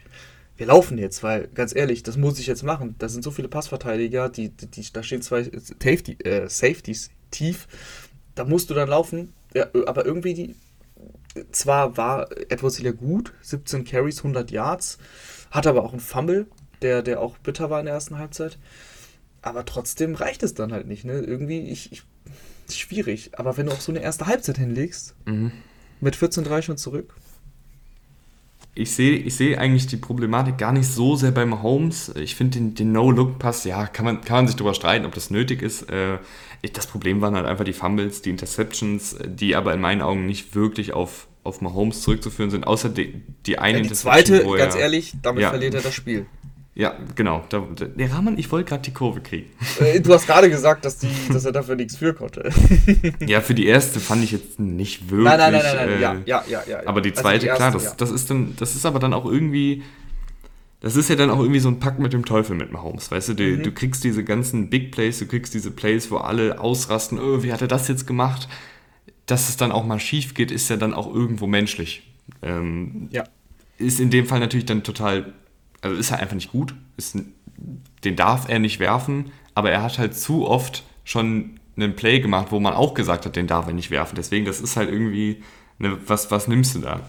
[0.58, 2.96] wir laufen jetzt, weil ganz ehrlich, das muss ich jetzt machen.
[2.98, 7.68] Da sind so viele Passverteidiger, die, die, die da stehen zwei Safety, äh, Safeties tief.
[8.36, 9.34] Da musst du dann laufen.
[9.54, 10.56] Ja, aber irgendwie die,
[11.52, 14.98] zwar war Edwards Hiller gut, 17 Carries, 100 Yards,
[15.52, 16.48] hat aber auch einen Fumble,
[16.82, 18.58] der, der auch bitter war in der ersten Halbzeit.
[19.42, 21.06] Aber trotzdem reicht es dann halt nicht.
[21.06, 21.20] Ne?
[21.20, 22.04] Irgendwie, ich, ich,
[22.74, 23.32] schwierig.
[23.38, 25.52] Aber wenn du auch so eine erste Halbzeit hinlegst, mhm.
[26.00, 27.14] mit 14-3 schon zurück.
[28.76, 32.12] Ich sehe ich seh eigentlich die Problematik gar nicht so sehr beim Holmes.
[32.16, 35.30] Ich finde den, den No-Look-Pass, ja, kann man, kann man sich darüber streiten, ob das
[35.30, 35.84] nötig ist.
[35.92, 36.18] Äh,
[36.74, 40.56] das Problem waren halt einfach die Fumbles, die Interceptions, die aber in meinen Augen nicht
[40.56, 43.94] wirklich auf, auf Mahomes zurückzuführen sind, außer die, die eine ja, die.
[43.94, 46.26] Zweite, ganz ehrlich, damit ja, verliert er das Spiel.
[46.76, 47.46] Ja, genau.
[47.50, 49.52] Da, der Rahman, ich wollte gerade die Kurve kriegen.
[49.80, 52.50] Äh, du hast gerade gesagt, dass, die, dass er dafür nichts für konnte.
[53.20, 55.26] ja, für die erste fand ich jetzt nicht wirklich.
[55.26, 55.98] Nein, nein, nein, nein, nein.
[55.98, 56.88] Äh, ja, ja, ja, ja.
[56.88, 57.94] Aber die zweite, also die erste, klar, das, ja.
[57.98, 59.84] das, ist dann, das ist aber dann auch irgendwie
[60.84, 63.30] das ist ja dann auch irgendwie so ein Pakt mit dem Teufel mit Mahomes, weißt
[63.30, 63.64] du, du, mhm.
[63.64, 67.54] du kriegst diese ganzen Big Plays, du kriegst diese Plays, wo alle ausrasten, oh, wie
[67.54, 68.50] hat er das jetzt gemacht?
[69.26, 72.04] Dass es dann auch mal schief geht, ist ja dann auch irgendwo menschlich.
[72.42, 73.24] Ähm, ja.
[73.78, 75.32] Ist in dem Fall natürlich dann total,
[75.84, 77.18] also ist er einfach nicht gut, ist,
[78.04, 82.48] den darf er nicht werfen, aber er hat halt zu oft schon einen Play gemacht,
[82.52, 84.16] wo man auch gesagt hat, den darf er nicht werfen.
[84.16, 85.44] Deswegen, das ist halt irgendwie,
[85.80, 87.02] eine, was, was nimmst du da?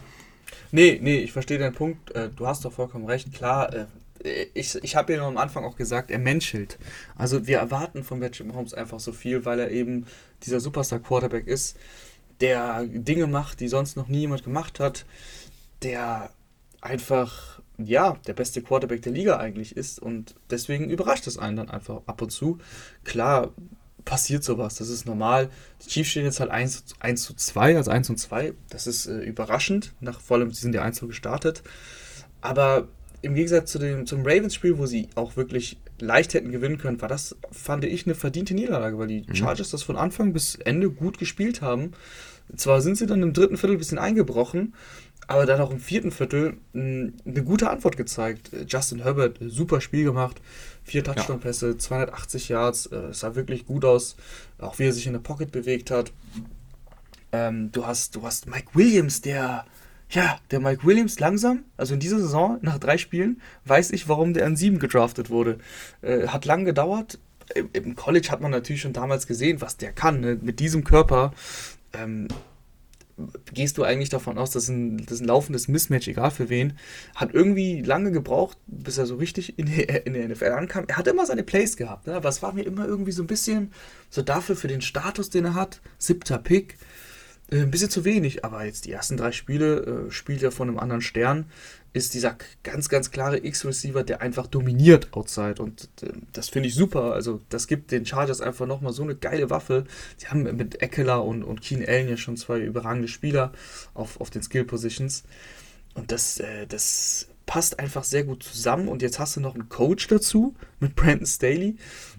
[0.72, 2.10] Nee, nee, ich verstehe deinen Punkt.
[2.12, 3.32] Äh, du hast doch vollkommen recht.
[3.32, 3.86] Klar, äh,
[4.54, 6.78] ich, ich habe ja nur am Anfang auch gesagt, er menschelt.
[7.14, 10.06] Also wir erwarten von Patrick Mahomes einfach so viel, weil er eben
[10.42, 11.76] dieser Superstar-Quarterback ist,
[12.40, 15.04] der Dinge macht, die sonst noch nie jemand gemacht hat,
[15.82, 16.30] der
[16.80, 21.70] einfach, ja, der beste Quarterback der Liga eigentlich ist und deswegen überrascht es einen dann
[21.70, 22.58] einfach ab und zu.
[23.04, 23.52] Klar,
[24.04, 25.50] passiert sowas, das ist normal.
[25.84, 28.52] Die Chiefs stehen jetzt halt 1, 1 zu 2, also 1 und 2.
[28.68, 31.62] Das ist äh, überraschend, nach, vor allem, sie sind ja 1 zu gestartet.
[32.40, 32.88] Aber
[33.22, 37.08] im Gegensatz zu dem, zum Ravens-Spiel, wo sie auch wirklich leicht hätten gewinnen können, war
[37.08, 39.34] das, fand ich, eine verdiente Niederlage, weil die mhm.
[39.34, 41.92] Chargers das von Anfang bis Ende gut gespielt haben.
[42.54, 44.74] Zwar sind sie dann im dritten Viertel ein bisschen eingebrochen,
[45.26, 48.50] aber dann auch im vierten Viertel eine gute Antwort gezeigt.
[48.66, 50.40] Justin Herbert, super Spiel gemacht,
[50.82, 51.78] vier Touchdown-Pässe, ja.
[51.78, 54.16] 280 Yards, äh, es sah wirklich gut aus,
[54.58, 56.12] auch wie er sich in der Pocket bewegt hat.
[57.32, 59.64] Ähm, du, hast, du hast Mike Williams, der,
[60.10, 64.34] ja, der Mike Williams langsam, also in dieser Saison, nach drei Spielen, weiß ich, warum
[64.34, 65.58] der an sieben gedraftet wurde.
[66.02, 67.18] Äh, hat lang gedauert.
[67.72, 70.20] Im College hat man natürlich schon damals gesehen, was der kann.
[70.20, 70.38] Ne?
[70.40, 71.32] Mit diesem Körper
[71.92, 72.28] ähm,
[73.52, 76.78] gehst du eigentlich davon aus, dass ein, dass ein laufendes Mismatch, egal für wen,
[77.14, 80.84] hat irgendwie lange gebraucht, bis er so richtig in, die, in der NFL ankam.
[80.88, 82.14] Er hat immer seine Plays gehabt, ne?
[82.14, 83.72] aber es war mir immer irgendwie so ein bisschen
[84.10, 86.76] so dafür, für den Status, den er hat, siebter Pick,
[87.50, 88.44] äh, ein bisschen zu wenig.
[88.44, 91.46] Aber jetzt die ersten drei Spiele äh, spielt er von einem anderen Stern
[91.94, 95.62] ist dieser ganz, ganz klare X-Receiver, der einfach dominiert outside.
[95.62, 97.14] Und äh, das finde ich super.
[97.14, 99.84] Also, das gibt den Chargers einfach nochmal so eine geile Waffe.
[100.18, 103.52] Sie haben mit Eckler und, und Keen Allen ja schon zwei überragende Spieler
[103.94, 105.22] auf, auf den Skill-Positions.
[105.94, 108.88] Und das, äh, das passt einfach sehr gut zusammen.
[108.88, 111.76] Und jetzt hast du noch einen Coach dazu mit Brandon Staley,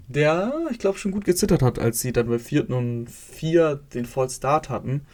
[0.07, 4.05] der, ich glaube, schon gut gezittert hat, als sie dann bei vierten und vier den
[4.05, 5.05] Voll Start hatten.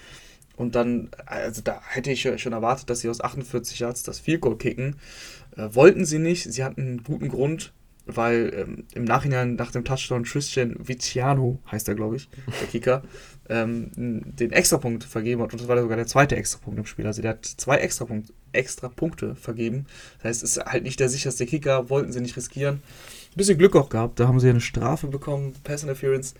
[0.61, 4.41] Und dann, also da hätte ich schon erwartet, dass sie aus 48 Yards das Field
[4.41, 4.95] Goal kicken.
[5.57, 6.53] Äh, wollten sie nicht.
[6.53, 7.73] Sie hatten einen guten Grund,
[8.05, 12.29] weil ähm, im Nachhinein nach dem Touchdown Christian Viciano, heißt er, glaube ich,
[12.61, 13.01] der Kicker,
[13.49, 15.51] ähm, den Extrapunkt vergeben hat.
[15.51, 17.07] Und das war sogar der zweite Extrapunkt im Spiel.
[17.07, 19.87] Also der hat zwei Extrapunkt, extra Punkte vergeben.
[20.17, 22.75] Das heißt, es ist halt nicht der sicherste Kicker, wollten sie nicht riskieren.
[22.75, 26.35] Ein bisschen Glück auch gehabt, da haben sie eine Strafe bekommen, Pass Interference.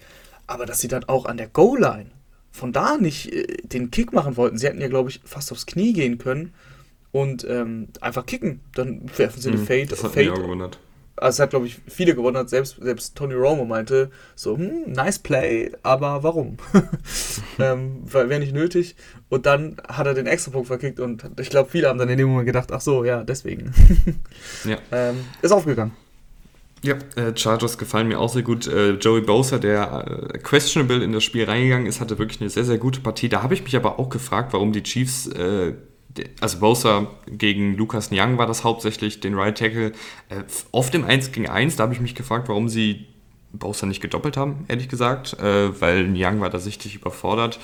[0.45, 2.11] Aber dass sie dann auch an der Goal-Line
[2.51, 4.57] von da nicht äh, den Kick machen wollten.
[4.57, 6.53] Sie hätten ja, glaube ich, fast aufs Knie gehen können
[7.11, 8.59] und ähm, einfach kicken.
[8.75, 9.87] Dann werfen sie eine mhm, Fade.
[9.87, 10.33] Das hat Fade.
[10.33, 10.79] auch gewundert.
[11.17, 12.49] Also es hat, glaube ich, viele gewundert.
[12.49, 16.57] Selbst, selbst Tony Romo meinte so, hm, nice play, aber warum?
[17.59, 18.95] ähm, Wäre nicht nötig.
[19.29, 22.29] Und dann hat er den Extrapunkt verkickt und ich glaube, viele haben dann in dem
[22.29, 23.71] Moment gedacht, ach so, ja, deswegen.
[24.65, 24.77] ja.
[24.91, 25.91] Ähm, ist aufgegangen.
[26.83, 28.65] Ja, äh, Chargers gefallen mir auch sehr gut.
[28.67, 32.63] Äh, Joey Bosa, der äh, questionable in das Spiel reingegangen ist, hatte wirklich eine sehr,
[32.63, 33.29] sehr gute Partie.
[33.29, 35.75] Da habe ich mich aber auch gefragt, warum die Chiefs, äh,
[36.39, 39.93] also Bosa gegen Lucas Nyang war das hauptsächlich, den Right Tackle,
[40.71, 41.77] oft im 1 gegen 1.
[41.77, 43.05] Da habe ich mich gefragt, warum sie
[43.53, 47.59] Bosa nicht gedoppelt haben, ehrlich gesagt, äh, weil Nyang war da sichtlich überfordert.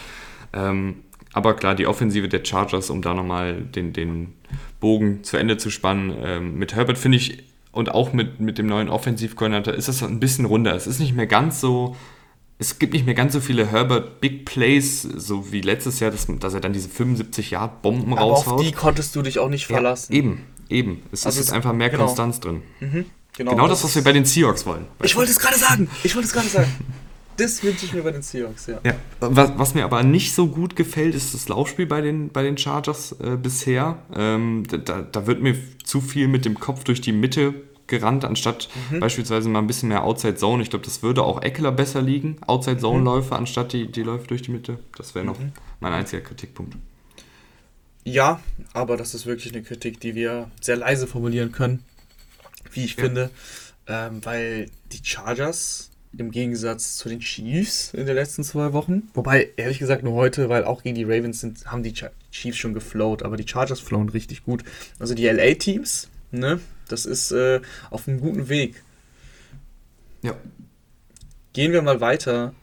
[0.53, 1.03] Ähm,
[1.34, 4.34] aber klar, die Offensive der Chargers, um da nochmal den, den
[4.80, 7.43] Bogen zu Ende zu spannen, ähm, mit Herbert finde ich
[7.78, 10.75] und auch mit, mit dem neuen Offensivkoordinator ist es ein bisschen runder.
[10.75, 11.95] Es ist nicht mehr ganz so,
[12.57, 16.25] es gibt nicht mehr ganz so viele Herbert Big Plays, so wie letztes Jahr, dass,
[16.39, 18.55] dass er dann diese 75 Yard Bomben Aber raushaut.
[18.55, 20.11] auf die konntest du dich auch nicht verlassen.
[20.11, 21.03] Ja, eben, eben.
[21.11, 22.05] Es also ist einfach mehr genau.
[22.05, 22.63] Konstanz drin.
[22.80, 23.05] Mhm,
[23.38, 24.88] genau, genau das, was wir bei den Seahawks wollen.
[25.03, 25.88] Ich wollte es gerade sagen.
[26.03, 26.71] Ich wollte es gerade sagen.
[27.38, 28.80] Das wünsche ich mir bei den Seahawks, ja.
[28.84, 28.96] ja.
[29.20, 32.58] Was, was, mir aber nicht so gut gefällt, ist das Laufspiel bei den, bei den
[32.58, 34.00] Chargers äh, bisher.
[34.16, 37.54] Ähm, da, da wird mir zu viel mit dem Kopf durch die Mitte
[37.86, 39.00] gerannt, anstatt mhm.
[39.00, 40.62] beispielsweise mal ein bisschen mehr Outside Zone.
[40.62, 42.38] Ich glaube, das würde auch Eckler besser liegen.
[42.46, 43.06] Outside Zone mhm.
[43.06, 44.80] Läufe, anstatt die, die Läufe durch die Mitte.
[44.98, 45.52] Das wäre noch mhm.
[45.80, 46.76] mein einziger Kritikpunkt.
[48.04, 48.42] Ja,
[48.74, 51.84] aber das ist wirklich eine Kritik, die wir sehr leise formulieren können,
[52.72, 53.04] wie ich ja.
[53.04, 53.30] finde.
[53.88, 55.87] Ähm, weil die Chargers
[56.18, 59.09] im Gegensatz zu den Chiefs in den letzten zwei Wochen.
[59.13, 61.93] Wobei, ehrlich gesagt, nur heute, weil auch gegen die Ravens sind, haben die
[62.32, 64.63] Chiefs schon geflowt, aber die Chargers flown richtig gut.
[64.99, 68.82] Also die LA-Teams, ne, das ist äh, auf einem guten Weg.
[70.24, 70.36] Ja.
[71.53, 72.53] Gehen wir mal weiter.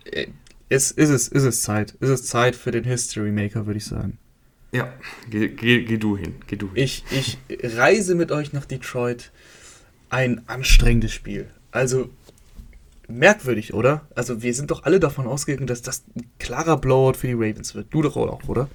[0.69, 1.93] Es, ist, es, ist es Zeit.
[2.01, 4.19] Ist es Zeit für den History Maker, würde ich sagen.
[4.73, 4.93] Ja,
[5.31, 6.35] geh, geh, geh, du hin.
[6.47, 6.83] Geh du hin.
[6.83, 7.39] Ich, ich
[7.77, 9.31] reise mit euch nach Detroit.
[10.11, 11.49] Ein anstrengendes Spiel.
[11.71, 12.11] Also
[13.09, 14.03] merkwürdig, oder?
[14.15, 17.75] Also wir sind doch alle davon ausgegangen, dass das ein klarer Blowout für die Ravens
[17.75, 17.89] wird.
[17.91, 18.69] Du doch auch, oder?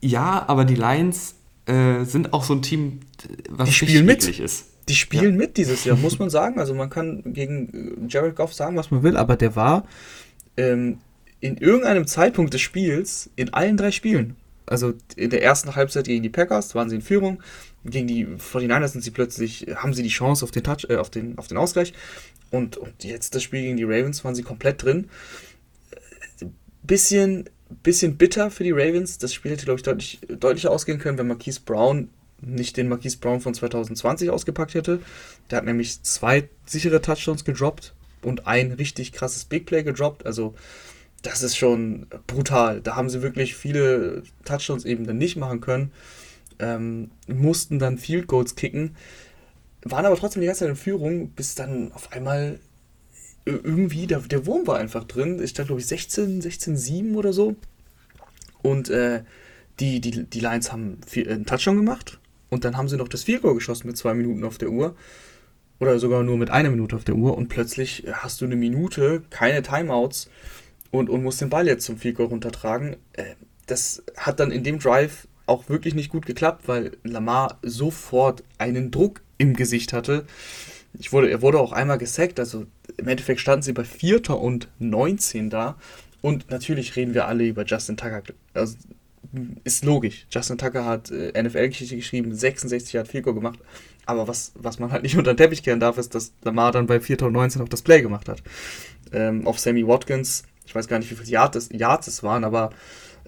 [0.00, 1.34] Ja, aber die Lions
[1.66, 3.00] äh, sind auch so ein Team,
[3.48, 4.26] was die spielen mit.
[4.26, 4.66] ist.
[4.88, 5.38] Die spielen ja.
[5.38, 6.58] mit dieses Jahr, muss man sagen.
[6.58, 9.86] Also man kann gegen Jared Goff sagen, was man will, aber der war
[10.56, 10.98] ähm,
[11.40, 14.36] in irgendeinem Zeitpunkt des Spiels in allen drei Spielen.
[14.72, 17.42] Also in der ersten Halbzeit gegen die Packers waren sie in Führung.
[17.84, 21.10] Gegen die 49ers sind sie plötzlich, haben sie die Chance auf den Touch, äh, auf
[21.10, 21.92] den, auf den Ausgleich.
[22.50, 25.10] Und, und jetzt das Spiel gegen die Ravens waren sie komplett drin.
[26.82, 27.50] Bisschen,
[27.82, 29.18] bisschen bitter für die Ravens.
[29.18, 32.08] Das Spiel hätte, glaube ich, deutlich, deutlicher ausgehen können, wenn Marquise Brown
[32.40, 35.00] nicht den Marquise Brown von 2020 ausgepackt hätte.
[35.50, 37.92] Der hat nämlich zwei sichere Touchdowns gedroppt
[38.22, 40.24] und ein richtig krasses Big Play gedroppt.
[40.24, 40.54] Also
[41.22, 42.80] das ist schon brutal.
[42.80, 45.92] Da haben sie wirklich viele Touchdowns eben dann nicht machen können.
[46.58, 48.96] Ähm, mussten dann Field Goals kicken,
[49.82, 52.60] waren aber trotzdem die ganze Zeit in Führung, bis dann auf einmal
[53.44, 55.42] irgendwie, der, der Wurm war einfach drin.
[55.42, 57.56] Ich glaube ich, 16, 16, 7 oder so.
[58.62, 59.22] Und äh,
[59.80, 62.20] die, die, die Lions haben viel, äh, einen Touchdown gemacht.
[62.50, 64.94] Und dann haben sie noch das Field Goal geschossen mit zwei Minuten auf der Uhr.
[65.80, 67.36] Oder sogar nur mit einer Minute auf der Uhr.
[67.36, 70.28] Und plötzlich hast du eine Minute, keine Timeouts
[70.92, 72.96] und, und musst den Ball jetzt zum Field Goal runtertragen.
[73.14, 73.34] Äh,
[73.66, 78.92] das hat dann in dem Drive auch wirklich nicht gut geklappt, weil Lamar sofort einen
[78.92, 80.24] Druck im Gesicht hatte.
[80.98, 82.66] Ich wurde, er wurde auch einmal gesackt, also
[82.96, 84.30] im Endeffekt standen sie bei 4.
[84.30, 85.76] und 19 da.
[86.20, 88.22] Und natürlich reden wir alle über Justin Tucker.
[88.54, 88.76] Also,
[89.64, 90.26] ist logisch.
[90.30, 93.58] Justin Tucker hat äh, NFL-Geschichte geschrieben, 66 Jahre Field Goal gemacht.
[94.04, 96.86] Aber was, was man halt nicht unter den Teppich kehren darf, ist, dass Lamar dann
[96.86, 97.22] bei 4.
[97.22, 98.42] und 19 auch das Play gemacht hat.
[99.12, 102.70] Ähm, auf Sammy Watkins, ich weiß gar nicht, wie viele Yards, Yards es waren, aber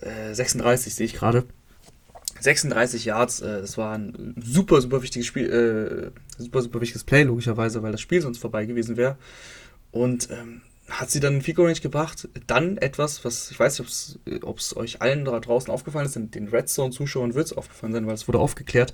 [0.00, 1.44] äh, 36 sehe ich gerade.
[2.40, 7.22] 36 Yards, äh, das war ein super, super wichtiges Spiel, äh, super, super wichtiges Play,
[7.22, 9.16] logischerweise, weil das Spiel sonst vorbei gewesen wäre.
[9.90, 12.28] Und ähm, hat sie dann in Fico Range gebracht.
[12.46, 16.48] Dann etwas, was ich weiß nicht, ob es euch allen da draußen aufgefallen ist, den
[16.48, 18.92] Red Zone-Zuschauern wird es aufgefallen sein, weil es wurde aufgeklärt.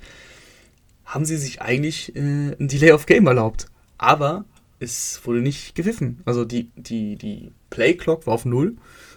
[1.05, 3.65] Haben sie sich eigentlich äh, ein Delay of Game erlaubt.
[3.97, 4.45] Aber
[4.81, 6.21] es wurde nicht gepfiffen.
[6.25, 8.75] Also die, die, die Play Clock war auf Null.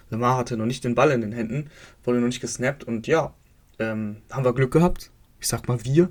[0.09, 1.69] Lamar hatte noch nicht den Ball in den Händen,
[2.03, 3.33] wurde noch nicht gesnappt und ja,
[3.79, 5.11] ähm, haben wir Glück gehabt.
[5.39, 6.09] Ich sag mal wir.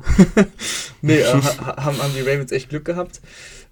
[1.03, 3.21] nee, äh, haben, haben die Ravens echt Glück gehabt,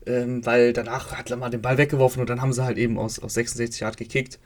[0.06, 3.18] ähm, weil danach hat Lamar den Ball weggeworfen und dann haben sie halt eben aus,
[3.18, 4.38] aus 66 Yard gekickt.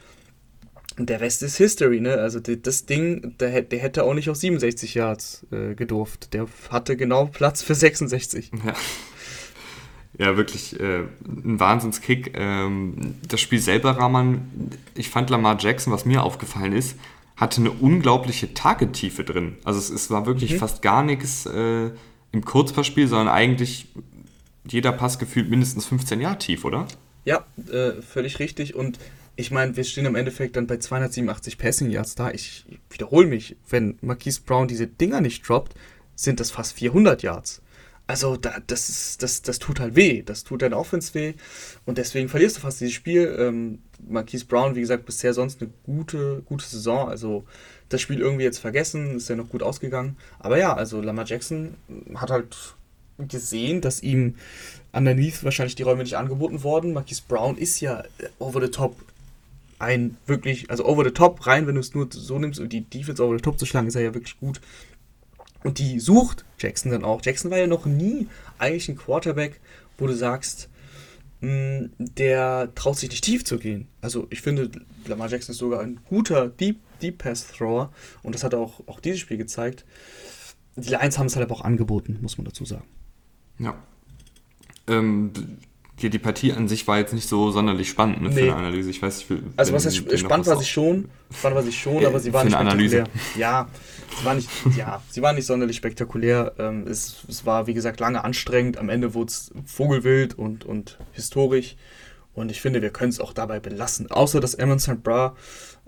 [0.99, 2.15] Und der Rest ist History, ne?
[2.15, 6.33] Also die, das Ding, der, der, hätte auch nicht auf 67 Yards äh, gedurft.
[6.33, 8.51] Der hatte genau Platz für 66.
[8.65, 8.75] Ja.
[10.19, 12.33] Ja, wirklich äh, ein Wahnsinnskick.
[12.37, 16.97] Ähm, das Spiel selber, Rahman, ich fand Lamar Jackson, was mir aufgefallen ist,
[17.37, 19.57] hatte eine unglaubliche Target-Tiefe drin.
[19.65, 20.59] Also es, es war wirklich mhm.
[20.59, 21.91] fast gar nichts äh,
[22.33, 23.89] im Kurzpassspiel, sondern eigentlich
[24.67, 26.87] jeder Pass gefühlt mindestens 15 Jahre tief, oder?
[27.25, 28.75] Ja, äh, völlig richtig.
[28.75, 28.99] Und
[29.37, 32.31] ich meine, wir stehen im Endeffekt dann bei 287 Passing Yards da.
[32.31, 35.75] Ich wiederhole mich, wenn Marquise Brown diese Dinger nicht droppt,
[36.15, 37.61] sind das fast 400 Yards.
[38.07, 40.23] Also da, das, ist, das, das tut halt weh.
[40.23, 41.35] Das tut dein Offense weh.
[41.85, 43.35] Und deswegen verlierst du fast dieses Spiel.
[43.39, 47.09] Ähm, Marquise Brown, wie gesagt, bisher sonst eine gute, gute Saison.
[47.09, 47.45] Also
[47.89, 50.17] das Spiel irgendwie jetzt vergessen, ist ja noch gut ausgegangen.
[50.39, 51.75] Aber ja, also Lamar Jackson
[52.15, 52.57] hat halt
[53.19, 54.35] gesehen, dass ihm
[54.93, 56.93] underneath wahrscheinlich die Räume nicht angeboten wurden.
[56.93, 58.05] Marquise Brown ist ja
[58.39, 58.97] over the top
[59.79, 62.83] ein wirklich, also over the top rein, wenn du es nur so nimmst und die
[62.83, 64.61] Defense over the top zu schlagen, ist er ja wirklich gut.
[65.67, 67.23] Und die sucht Jackson dann auch.
[67.25, 69.59] Jackson war ja noch nie eigentlich ein Quarterback,
[69.99, 70.69] wo du sagst,
[71.41, 73.89] mh, hm, der traut sich nicht tief zu gehen.
[74.01, 74.71] Also ich finde,
[75.09, 77.93] Lamar Jackson ist sogar ein guter Deep, Deep Pass Thrower
[78.23, 79.85] und das hat auch, auch dieses Spiel gezeigt.
[80.77, 82.87] Die Lions haben es halt aber auch angeboten, muss man dazu sagen.
[83.59, 83.77] Ja.
[84.87, 85.33] Ähm,
[85.99, 88.51] hier die Partie an sich war jetzt nicht so sonderlich spannend ne, für nee.
[88.51, 88.91] eine Analyse.
[88.91, 92.21] Ich weiß nicht, Also was heißt, spannend war sie schon, spannend war sie schon, aber
[92.21, 93.05] sie war nicht spektakulär.
[93.37, 93.69] Ja,
[94.19, 96.53] sie war nicht, ja, sie war nicht sonderlich spektakulär.
[96.59, 98.77] Ähm, es, es war, wie gesagt, lange anstrengend.
[98.77, 101.77] Am Ende wurde es vogelwild und, und historisch.
[102.35, 104.11] Und ich finde, wir können es auch dabei belassen.
[104.11, 105.03] Außer dass Amon St.
[105.03, 105.35] Bra,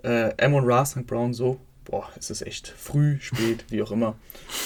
[0.02, 1.06] äh, Amon Ra St.
[1.06, 1.60] Brown so
[1.90, 4.16] boah, es ist echt früh, spät, wie auch immer,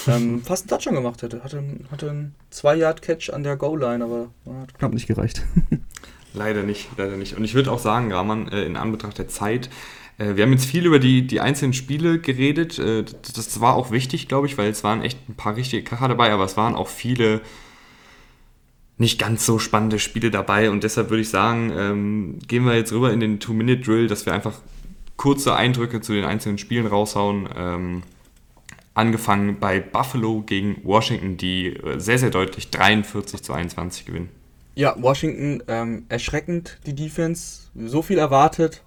[0.07, 1.43] ähm, fast einen Touchdown gemacht hätte.
[1.43, 4.29] Hatte, hatte einen 2-Yard-Catch an der Goal-Line, aber
[4.61, 5.43] hat knapp nicht gereicht.
[6.33, 7.35] leider nicht, leider nicht.
[7.35, 9.69] Und ich würde auch sagen, Rahman, äh, in Anbetracht der Zeit,
[10.17, 12.77] äh, wir haben jetzt viel über die, die einzelnen Spiele geredet.
[12.79, 13.03] Äh,
[13.35, 16.31] das war auch wichtig, glaube ich, weil es waren echt ein paar richtige Kracher dabei,
[16.31, 17.41] aber es waren auch viele
[18.97, 22.93] nicht ganz so spannende Spiele dabei und deshalb würde ich sagen, ähm, gehen wir jetzt
[22.93, 24.53] rüber in den Two-Minute-Drill, dass wir einfach
[25.17, 27.49] kurze Eindrücke zu den einzelnen Spielen raushauen.
[27.55, 28.03] Ähm,
[28.93, 34.29] angefangen bei Buffalo gegen Washington, die äh, sehr, sehr deutlich 43 zu 21 gewinnen.
[34.75, 37.67] Ja, Washington ähm, erschreckend, die Defense.
[37.75, 38.83] So viel erwartet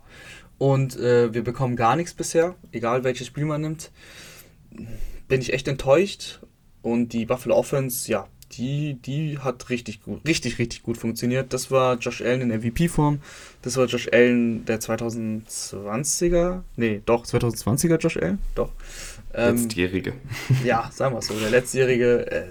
[0.59, 3.91] und äh, wir bekommen gar nichts bisher, egal welches Spiel man nimmt.
[5.29, 6.41] Bin ich echt enttäuscht.
[6.83, 11.53] Und die Buffalo Offense, ja, die, die hat richtig gut, richtig, richtig gut funktioniert.
[11.53, 13.21] Das war Josh Allen in MVP-Form.
[13.63, 16.63] Das war Josh Allen der 2020er.
[16.77, 18.39] Nee, doch, 2020er Josh Allen.
[18.55, 18.73] Doch.
[19.35, 20.15] Ähm, Letztjährige.
[20.65, 21.39] Ja, sagen wir es so.
[21.39, 22.45] Der Letztjährige äh,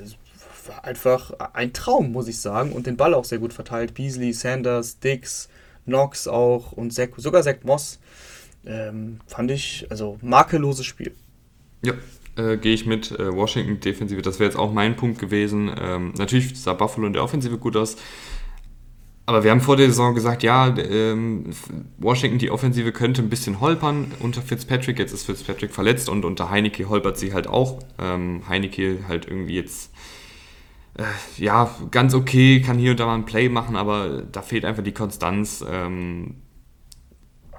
[0.67, 2.71] war einfach ein Traum, muss ich sagen.
[2.71, 3.93] Und den Ball auch sehr gut verteilt.
[3.93, 5.49] Beasley, Sanders, Dix,
[5.85, 7.99] Knox auch und Zach, sogar Zach Moss.
[8.65, 11.13] Ähm, fand ich, also makelloses Spiel.
[11.83, 11.93] Ja,
[12.36, 13.11] äh, gehe ich mit.
[13.11, 15.71] Äh, Washington Defensive, das wäre jetzt auch mein Punkt gewesen.
[15.79, 17.97] Ähm, natürlich sah Buffalo in der Offensive gut aus.
[19.27, 21.49] Aber wir haben vor der Saison gesagt, ja, ähm,
[21.97, 24.99] Washington, die Offensive könnte ein bisschen holpern unter Fitzpatrick.
[24.99, 27.79] Jetzt ist Fitzpatrick verletzt und unter Heineke holpert sie halt auch.
[27.97, 29.91] Ähm, Heineke halt irgendwie jetzt,
[30.95, 31.03] äh,
[31.41, 34.83] ja, ganz okay, kann hier und da mal ein Play machen, aber da fehlt einfach
[34.83, 35.65] die Konstanz.
[35.67, 36.36] Ähm,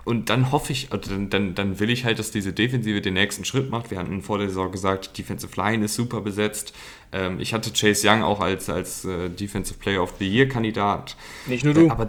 [0.06, 3.14] und dann hoffe ich, also dann, dann, dann will ich halt, dass diese Defensive den
[3.14, 3.90] nächsten Schritt macht.
[3.90, 6.72] Wir hatten vor der Saison gesagt, Defensive Line ist super besetzt.
[7.10, 11.16] Ähm, ich hatte Chase Young auch als, als äh, Defensive Player of the Year Kandidat.
[11.48, 11.90] Nicht nur du.
[11.90, 12.08] Aber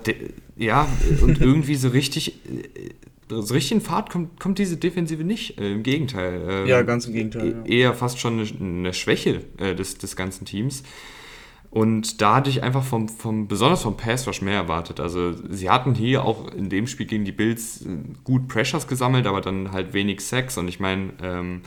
[0.55, 0.87] ja,
[1.23, 2.91] und irgendwie so richtig, äh,
[3.29, 5.59] so richtig in Fahrt kommt, kommt diese Defensive nicht.
[5.59, 6.39] Äh, Im Gegenteil.
[6.47, 7.63] Ähm, ja, ganz im Gegenteil.
[7.65, 7.65] Ja.
[7.65, 10.83] Eher fast schon eine, eine Schwäche äh, des, des ganzen Teams.
[11.69, 14.99] Und da hatte ich einfach vom, vom besonders vom Pass Rush mehr erwartet.
[14.99, 17.89] Also sie hatten hier auch in dem Spiel gegen die Bills äh,
[18.23, 20.57] gut Pressures gesammelt, aber dann halt wenig Sex.
[20.57, 21.61] Und ich meine, ähm,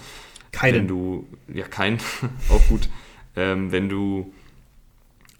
[0.61, 1.99] wenn du, ja kein,
[2.49, 2.89] auch gut,
[3.37, 4.33] ähm, wenn du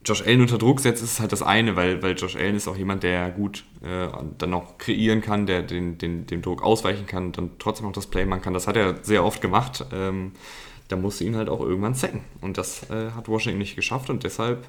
[0.05, 2.69] Josh Allen unter Druck setzt, ist es halt das eine, weil, weil Josh Allen ist
[2.69, 4.09] auch jemand, der gut äh,
[4.39, 7.93] dann auch kreieren kann, der den, den, dem Druck ausweichen kann und dann trotzdem auch
[7.93, 8.55] das Play machen kann.
[8.55, 9.85] Das hat er sehr oft gemacht.
[9.93, 10.33] Ähm,
[10.91, 12.23] da musst du ihn halt auch irgendwann sacken.
[12.41, 14.67] Und das äh, hat Washington nicht geschafft und deshalb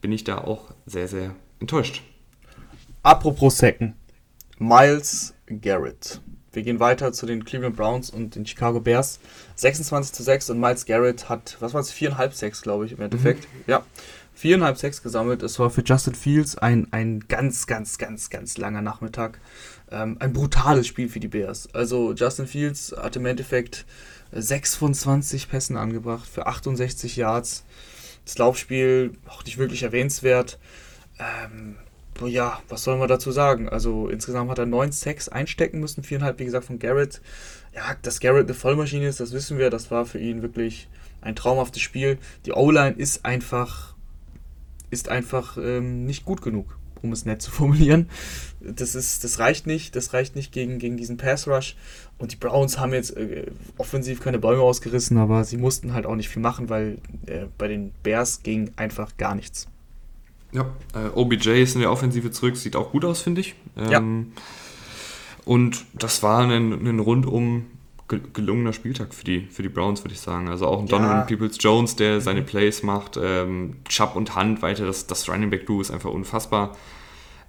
[0.00, 2.02] bin ich da auch sehr, sehr enttäuscht.
[3.02, 3.94] Apropos sacken.
[4.58, 6.20] Miles Garrett.
[6.52, 9.20] Wir gehen weiter zu den Cleveland Browns und den Chicago Bears.
[9.54, 13.00] 26 zu 6 und Miles Garrett hat, was war es, 4,5 Sex, glaube ich, im
[13.00, 13.44] Endeffekt.
[13.44, 13.64] Mhm.
[13.68, 13.84] Ja,
[14.36, 15.42] 4,5 Sex gesammelt.
[15.42, 19.38] Es war für Justin Fields ein, ein ganz, ganz, ganz, ganz langer Nachmittag.
[19.92, 21.72] Ähm, ein brutales Spiel für die Bears.
[21.72, 23.86] Also Justin Fields hat im Endeffekt
[24.32, 27.64] 6 von 20 Pässen angebracht für 68 Yards.
[28.24, 30.58] Das Laufspiel auch nicht wirklich erwähnenswert.
[31.18, 31.76] Ähm,
[32.26, 33.68] ja, was soll man dazu sagen?
[33.68, 37.20] Also insgesamt hat er 9 Sacks einstecken müssen, 4,5 wie gesagt von Garrett.
[37.74, 39.70] Ja, dass Garrett eine Vollmaschine ist, das wissen wir.
[39.70, 40.88] Das war für ihn wirklich
[41.22, 42.18] ein traumhaftes Spiel.
[42.46, 43.94] Die O-Line ist einfach,
[44.90, 48.08] ist einfach ähm, nicht gut genug um es nett zu formulieren.
[48.60, 51.76] Das, ist, das reicht nicht, das reicht nicht gegen, gegen diesen Pass Rush.
[52.20, 53.46] Und die Browns haben jetzt äh,
[53.78, 57.66] offensiv keine Bäume ausgerissen, aber sie mussten halt auch nicht viel machen, weil äh, bei
[57.66, 59.66] den Bears ging einfach gar nichts.
[60.52, 63.54] Ja, äh, OBJ ist in der Offensive zurück, sieht auch gut aus, finde ich.
[63.76, 64.42] Ähm, ja.
[65.46, 67.66] Und das war ein, ein rundum
[68.06, 70.48] gelungener Spieltag für die, für die Browns, würde ich sagen.
[70.48, 70.98] Also auch ein ja.
[70.98, 73.18] Donovan Peoples-Jones, der seine Plays macht.
[73.22, 76.76] Ähm, Chubb und Hunt weiter, das, das Running Back Duo ist einfach unfassbar.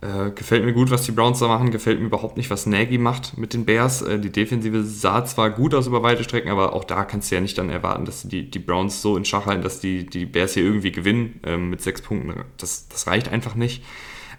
[0.01, 1.69] Äh, gefällt mir gut, was die Browns da machen.
[1.69, 4.01] Gefällt mir überhaupt nicht, was Nagy macht mit den Bears.
[4.01, 7.35] Äh, die Defensive sah zwar gut aus über weite Strecken, aber auch da kannst du
[7.35, 10.25] ja nicht dann erwarten, dass die, die Browns so in Schach halten, dass die, die
[10.25, 12.33] Bears hier irgendwie gewinnen äh, mit sechs Punkten.
[12.57, 13.83] Das, das reicht einfach nicht.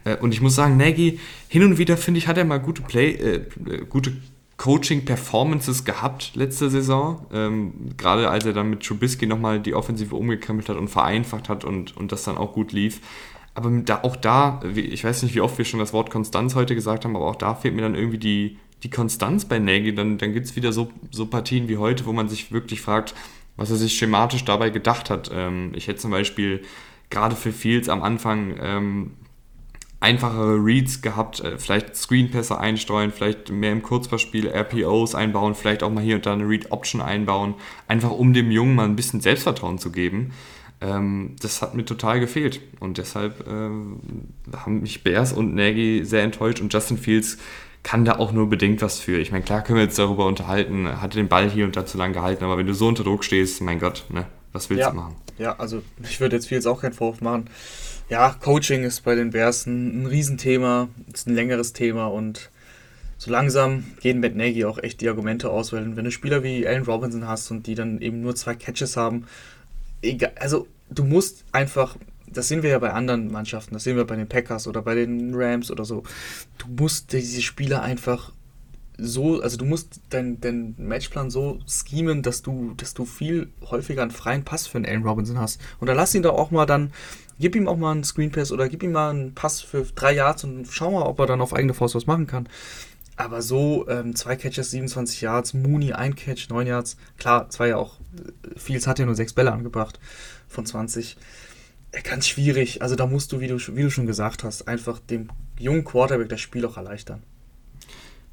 [0.05, 2.83] Äh, und ich muss sagen, Nagy, hin und wieder finde ich, hat er mal gute
[2.83, 3.47] Play, äh,
[3.89, 4.17] gute
[4.57, 7.27] Coaching-Performances gehabt letzte Saison.
[7.33, 11.65] Ähm, gerade als er dann mit Trubisky nochmal die Offensive umgekrempelt hat und vereinfacht hat
[11.65, 13.01] und, und das dann auch gut lief.
[13.55, 16.75] Aber da, auch da, ich weiß nicht, wie oft wir schon das Wort Konstanz heute
[16.75, 19.95] gesagt haben, aber auch da fehlt mir dann irgendwie die, die Konstanz bei Nagy.
[19.95, 23.15] Dann, dann gibt es wieder so, so Partien wie heute, wo man sich wirklich fragt,
[23.57, 25.31] was er sich schematisch dabei gedacht hat.
[25.33, 26.63] Ähm, ich hätte zum Beispiel
[27.11, 29.11] gerade für Fields am Anfang ähm,
[30.01, 35.91] einfachere Reads gehabt, äh, vielleicht Screenpässe einsteuern, vielleicht mehr im Kurzpassspiel RPOs einbauen, vielleicht auch
[35.91, 37.55] mal hier und da eine Read-Option einbauen,
[37.87, 40.33] einfach um dem Jungen mal ein bisschen Selbstvertrauen zu geben.
[40.83, 42.61] Ähm, das hat mir total gefehlt.
[42.81, 47.39] Und deshalb äh, haben mich Bears und Nagy sehr enttäuscht und Justin Fields
[47.83, 49.19] kann da auch nur bedingt was für.
[49.19, 51.99] Ich meine, klar können wir jetzt darüber unterhalten, hatte den Ball hier und da zu
[51.99, 54.91] lang gehalten, aber wenn du so unter Druck stehst, mein Gott, ne, was willst ja,
[54.91, 55.17] du machen?
[55.39, 57.47] Ja, also ich würde jetzt Fields auch keinen Vorwurf machen.
[58.09, 62.51] Ja, Coaching ist bei den Bears ein, ein Riesenthema, ist ein längeres Thema und
[63.19, 66.67] so langsam gehen mit Nagy auch echt die Argumente aus, weil wenn du Spieler wie
[66.67, 69.27] Allen Robinson hast und die dann eben nur zwei Catches haben
[70.03, 71.97] egal, also du musst einfach,
[72.27, 74.95] das sehen wir ja bei anderen Mannschaften, das sehen wir bei den Packers oder bei
[74.95, 76.03] den Rams oder so,
[76.59, 78.33] du musst diese Spieler einfach
[78.99, 84.03] so, also du musst deinen dein Matchplan so schemen, dass du, dass du viel häufiger
[84.03, 85.61] einen freien Pass für einen Allen Robinson hast.
[85.81, 86.93] Und dann lass ihn doch auch mal dann,
[87.39, 90.15] gib ihm auch mal einen Screen Pass oder gib ihm mal einen Pass für drei
[90.15, 92.49] Yards und schau mal, ob er dann auf eigene Faust was machen kann.
[93.23, 96.97] Aber so, ähm, zwei Catches, 27 Yards, Mooney ein Catch, 9 Yards.
[97.19, 98.01] Klar, zwei ja auch,
[98.57, 100.01] Fields hat ja nur sechs Bälle angebracht
[100.49, 101.17] von 20.
[102.03, 102.83] Ganz schwierig.
[102.83, 106.31] Also da musst du, wie du, wie du schon gesagt hast, einfach dem jungen Quarterback
[106.31, 107.23] das Spiel auch erleichtern.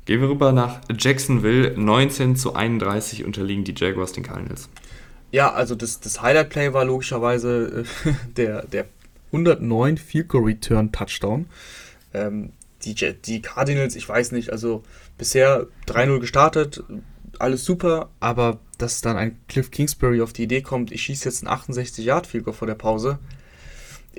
[0.05, 1.77] Gehen wir rüber nach Jacksonville.
[1.77, 4.69] 19 zu 31 unterliegen die Jaguars den Cardinals.
[5.31, 8.85] Ja, also das, das Highlight-Play war logischerweise äh, der, der
[9.27, 11.45] 109 Field Goal Return Touchdown.
[12.15, 12.53] Ähm,
[12.83, 14.83] die, die Cardinals, ich weiß nicht, also
[15.17, 16.83] bisher 3-0 gestartet,
[17.37, 21.43] alles super, aber dass dann ein Cliff Kingsbury auf die Idee kommt, ich schieße jetzt
[21.43, 23.19] einen 68 Yard Field vor der Pause,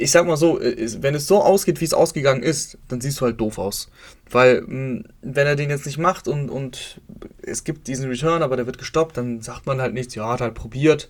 [0.00, 3.20] ich sag mal so, äh, wenn es so ausgeht, wie es ausgegangen ist, dann siehst
[3.20, 3.90] du halt doof aus.
[4.30, 7.00] Weil, hm, wenn er den jetzt nicht macht und, und
[7.42, 10.40] es gibt diesen Return, aber der wird gestoppt, dann sagt man halt nichts, ja, hat
[10.40, 11.08] halt probiert.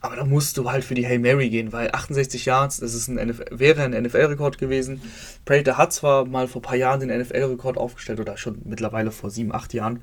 [0.00, 3.08] Aber da musst du halt für die Hail Mary gehen, weil 68 Yards, das ist
[3.08, 5.00] ein wäre ein NFL-Rekord gewesen.
[5.44, 9.30] Prater hat zwar mal vor ein paar Jahren den NFL-Rekord aufgestellt oder schon mittlerweile vor
[9.30, 10.02] sieben, acht Jahren,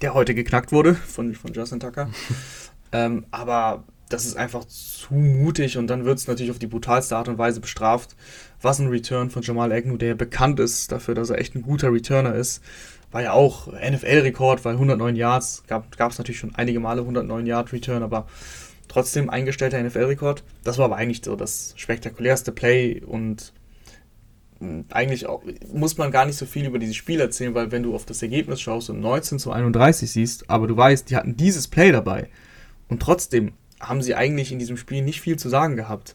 [0.00, 2.08] der heute geknackt wurde von, von Justin Tucker.
[2.92, 7.16] ähm, aber das ist einfach zu mutig und dann wird es natürlich auf die brutalste
[7.16, 8.16] Art und Weise bestraft.
[8.60, 11.92] Was ein Return von Jamal Agnew, der bekannt ist dafür, dass er echt ein guter
[11.92, 12.62] Returner ist.
[13.10, 17.72] War ja auch NFL-Rekord, weil 109 Yards, gab es natürlich schon einige Male 109 Yard
[17.72, 18.26] Return, aber
[18.88, 20.44] trotzdem eingestellter NFL-Rekord.
[20.64, 23.52] Das war aber eigentlich so das spektakulärste Play und
[24.60, 25.42] hm, eigentlich auch,
[25.72, 28.22] muss man gar nicht so viel über dieses Spiel erzählen, weil wenn du auf das
[28.22, 32.28] Ergebnis schaust und 19 zu 31 siehst, aber du weißt, die hatten dieses Play dabei
[32.88, 33.52] und trotzdem
[33.88, 36.14] haben sie eigentlich in diesem Spiel nicht viel zu sagen gehabt.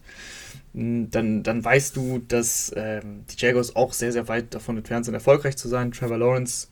[0.74, 5.05] Hm, dann, dann weißt du, dass ähm, die Jaguars auch sehr, sehr weit davon entfernt
[5.05, 5.91] sind, erfolgreich zu sein.
[5.91, 6.67] Trevor Lawrence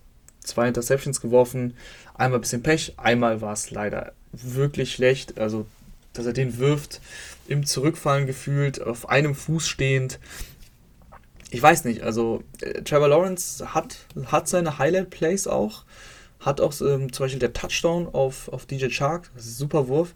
[0.48, 1.76] zwei Interceptions geworfen,
[2.16, 5.40] einmal ein bisschen Pech, einmal war es leider wirklich schlecht.
[5.40, 5.68] Also,
[6.14, 7.02] dass er den wirft,
[7.48, 10.20] im Zurückfallen gefühlt, auf einem Fuß stehend.
[11.52, 15.86] Ich weiß nicht, also äh, Trevor Lawrence hat, hat seine Highlight-Plays auch.
[16.40, 19.88] Hat auch ähm, zum Beispiel der Touchdown auf, auf DJ Shark, das ist ein super
[19.88, 20.14] Wurf.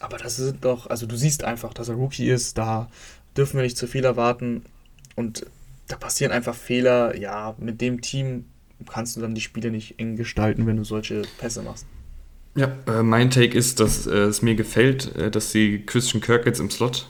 [0.00, 2.90] Aber das sind doch, also du siehst einfach, dass er Rookie ist, da
[3.36, 4.64] dürfen wir nicht zu viel erwarten.
[5.14, 5.46] Und
[5.88, 7.16] da passieren einfach Fehler.
[7.16, 8.46] Ja, mit dem Team
[8.90, 11.86] kannst du dann die Spiele nicht eng gestalten, wenn du solche Pässe machst.
[12.56, 16.46] Ja, äh, mein Take ist, dass äh, es mir gefällt, äh, dass sie Christian Kirk
[16.46, 17.08] jetzt im Slot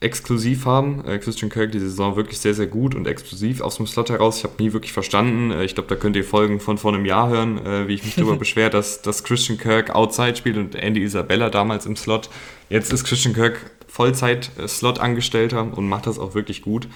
[0.00, 1.04] exklusiv haben.
[1.04, 4.38] Äh, Christian Kirk die Saison wirklich sehr, sehr gut und exklusiv aus dem Slot heraus.
[4.38, 5.50] Ich habe nie wirklich verstanden.
[5.50, 8.04] Äh, ich glaube, da könnt ihr Folgen von vor einem Jahr hören, äh, wie ich
[8.04, 12.30] mich darüber beschwere, dass, dass Christian Kirk Outside spielt und Andy Isabella damals im Slot.
[12.68, 16.86] Jetzt ist Christian Kirk Vollzeit-Slot-Angestellter und macht das auch wirklich gut.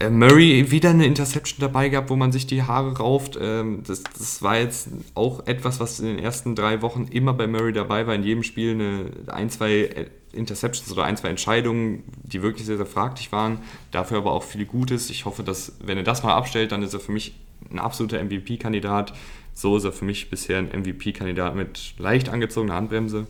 [0.00, 3.38] Äh, Murray wieder eine Interception dabei gehabt, wo man sich die Haare rauft.
[3.40, 7.46] Ähm, das, das war jetzt auch etwas, was in den ersten drei Wochen immer bei
[7.46, 8.16] Murray dabei war.
[8.16, 12.86] In jedem Spiel eine ein, zwei Interceptions oder ein, zwei Entscheidungen, die wirklich sehr, sehr
[12.86, 13.58] fraglich waren.
[13.90, 15.10] Dafür aber auch viel Gutes.
[15.10, 17.34] Ich hoffe, dass, wenn er das mal abstellt, dann ist er für mich
[17.70, 19.12] ein absoluter MVP-Kandidat.
[19.54, 23.26] So ist er für mich bisher ein MVP-Kandidat mit leicht angezogener Handbremse,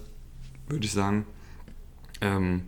[0.69, 1.27] würde ich sagen.
[2.21, 2.63] Ähm,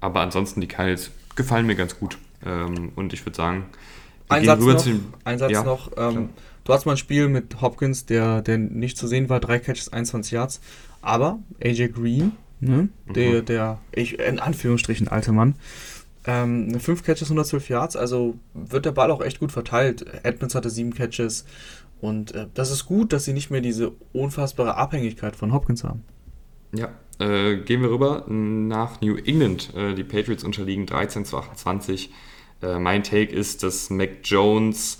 [0.00, 2.18] aber ansonsten, die Kyles gefallen mir ganz gut.
[2.46, 3.66] Ähm, und ich würde sagen,
[4.28, 4.86] ein Satz noch,
[5.24, 6.28] ein Satz ja, noch ähm,
[6.64, 9.92] du hast mal ein Spiel mit Hopkins, der, der nicht zu sehen war, drei Catches,
[9.92, 10.60] 21 Yards.
[11.00, 12.88] Aber AJ Green ne?
[13.06, 13.44] der, mhm.
[13.46, 15.54] der ich, in Anführungsstrichen alte Mann.
[16.26, 20.04] Ähm, 5 Catches, 112 Yards, also wird der Ball auch echt gut verteilt.
[20.24, 21.44] Edmonds hatte 7 Catches
[22.00, 26.04] und äh, das ist gut, dass sie nicht mehr diese unfassbare Abhängigkeit von Hopkins haben.
[26.74, 29.72] Ja, äh, gehen wir rüber nach New England.
[29.74, 32.12] Äh, die Patriots unterliegen 13 zu 28.
[32.62, 34.98] Äh, mein Take ist, dass Mac Jones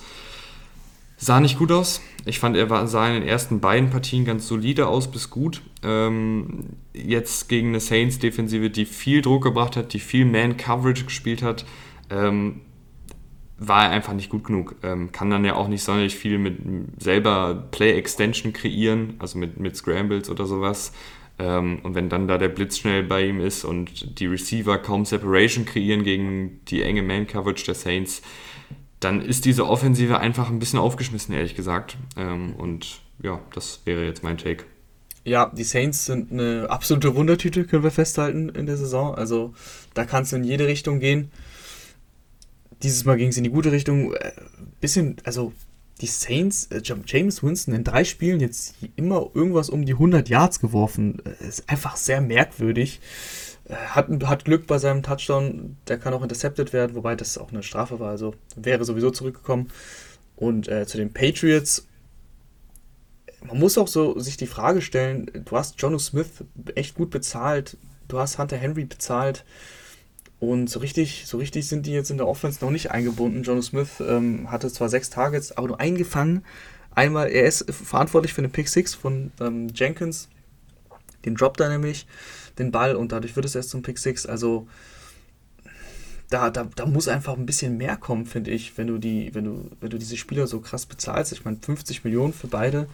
[1.21, 2.01] Sah nicht gut aus.
[2.29, 5.63] Ich fand, er war, sah in den ersten beiden Partien ganz solide aus bis gut.
[5.83, 11.65] Ähm, jetzt gegen eine Saints-Defensive, die viel Druck gebracht hat, die viel Man-Coverage gespielt hat,
[12.11, 12.61] ähm,
[13.57, 14.77] war er einfach nicht gut genug.
[14.83, 16.59] Ähm, kann dann ja auch nicht sonderlich viel mit
[16.99, 20.93] selber Play-Extension kreieren, also mit, mit Scrambles oder sowas.
[21.39, 25.05] Ähm, und wenn dann da der Blitz schnell bei ihm ist und die Receiver kaum
[25.07, 28.23] Separation kreieren gegen die enge Man-Coverage der Saints,
[29.01, 31.97] dann ist diese Offensive einfach ein bisschen aufgeschmissen, ehrlich gesagt.
[32.17, 34.65] Ähm, und ja, das wäre jetzt mein Take.
[35.25, 39.15] Ja, die Saints sind eine absolute Wundertüte, können wir festhalten in der Saison.
[39.15, 39.55] Also
[39.95, 41.31] da kannst du in jede Richtung gehen.
[42.83, 44.15] Dieses Mal ging es in die gute Richtung.
[44.15, 44.33] Äh,
[44.81, 45.53] bisschen, also
[46.01, 50.61] die Saints, äh, James Winston in drei Spielen jetzt immer irgendwas um die 100 Yards
[50.61, 51.21] geworfen.
[51.25, 53.01] Äh, ist einfach sehr merkwürdig.
[53.71, 57.63] Hat, hat Glück bei seinem Touchdown, der kann auch intercepted werden, wobei das auch eine
[57.63, 59.71] Strafe war, also wäre sowieso zurückgekommen.
[60.37, 61.87] Und äh, zu den Patriots,
[63.45, 66.45] man muss auch so sich die Frage stellen, du hast Jono Smith
[66.75, 67.77] echt gut bezahlt,
[68.09, 69.45] du hast Hunter Henry bezahlt.
[70.41, 73.43] Und so richtig, so richtig sind die jetzt in der Offense noch nicht eingebunden.
[73.43, 76.45] Jono Smith ähm, hatte zwar sechs Targets, aber nur eingefangen.
[76.95, 80.29] Einmal, er ist verantwortlich für den Pick 6 von ähm, Jenkins,
[81.25, 82.07] den droppt er nämlich
[82.59, 84.27] den Ball und dadurch wird es erst zum Pick 6.
[84.27, 84.67] Also
[86.31, 89.45] da, da, da muss einfach ein bisschen mehr kommen, finde ich, wenn du die, wenn
[89.45, 91.33] du, wenn du diese Spieler so krass bezahlst.
[91.33, 92.89] Ich meine, 50 Millionen für beide.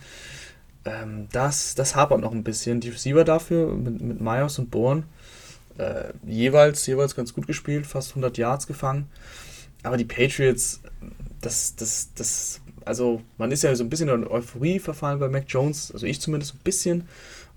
[0.85, 2.81] Ähm, das, das hapert noch ein bisschen.
[2.81, 5.05] Die Receiver dafür mit, mit Myers und Bourne
[5.79, 9.09] äh, jeweils, jeweils ganz gut gespielt, fast 100 Yards gefangen.
[9.83, 10.81] Aber die Patriots,
[11.41, 15.45] das, das, das, also man ist ja so ein bisschen in Euphorie verfallen bei Mac
[15.49, 17.09] Jones, also ich zumindest ein bisschen,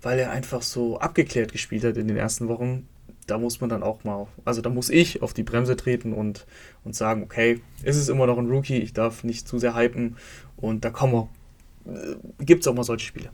[0.02, 2.86] weil er einfach so abgeklärt gespielt hat in den ersten Wochen
[3.28, 6.46] da muss man dann auch mal, also da muss ich auf die Bremse treten und,
[6.84, 10.16] und sagen, okay, ist es immer noch ein Rookie, ich darf nicht zu sehr hypen
[10.56, 13.30] und da kommen wir, äh, gibt es auch mal solche Spiele.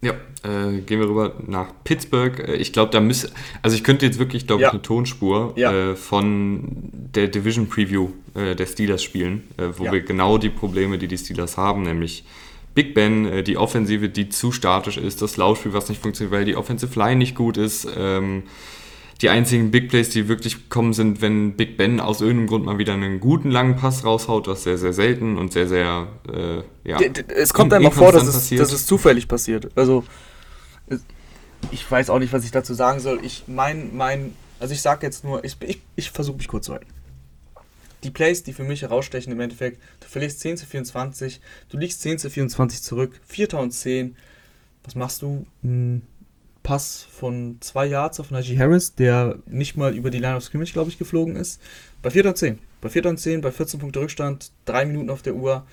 [0.00, 0.12] Ja,
[0.42, 2.38] äh, gehen wir rüber nach Pittsburgh.
[2.38, 3.30] Äh, ich glaube, da müsste,
[3.62, 4.68] also ich könnte jetzt wirklich, glaube ja.
[4.68, 5.72] ich, eine Tonspur ja.
[5.72, 9.92] äh, von der Division Preview äh, der Steelers spielen, äh, wo ja.
[9.92, 12.24] wir genau die Probleme, die die Steelers haben, nämlich
[12.74, 16.44] Big Ben, äh, die Offensive, die zu statisch ist, das Laufspiel, was nicht funktioniert, weil
[16.44, 18.44] die Offensive Line nicht gut ist, ähm,
[19.22, 22.78] die einzigen Big Plays, die wirklich kommen, sind, wenn Big Ben aus irgendeinem Grund mal
[22.78, 26.98] wieder einen guten langen Pass raushaut, was sehr, sehr selten und sehr, sehr, äh, ja.
[27.28, 29.68] Es kommt einem vor, dass es, dass es zufällig passiert.
[29.76, 30.04] Also,
[31.70, 33.20] ich weiß auch nicht, was ich dazu sagen soll.
[33.22, 36.72] Ich mein, mein, also ich sage jetzt nur, ich, ich, ich versuche mich kurz zu
[36.72, 36.86] halten.
[38.04, 41.40] Die Plays, die für mich herausstechen im Endeffekt, du verlierst 10 zu 24,
[41.70, 43.54] du liegst 10 zu 24 zurück, 4.
[43.54, 44.16] und 10.
[44.84, 45.46] Was machst du?
[45.62, 46.02] Hm
[46.64, 50.72] Pass von zwei Yards auf Najee Harris, der nicht mal über die Line of Scrimmage,
[50.72, 51.60] glaube ich, geflogen ist.
[52.00, 52.58] Bei 4 und 10.
[52.80, 55.66] Bei 4 und 10, bei 14 Punkte Rückstand, 3 Minuten auf der Uhr.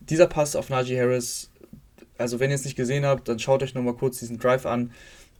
[0.00, 1.50] Dieser Pass auf Najee Harris,
[2.16, 4.90] also wenn ihr es nicht gesehen habt, dann schaut euch nochmal kurz diesen Drive an.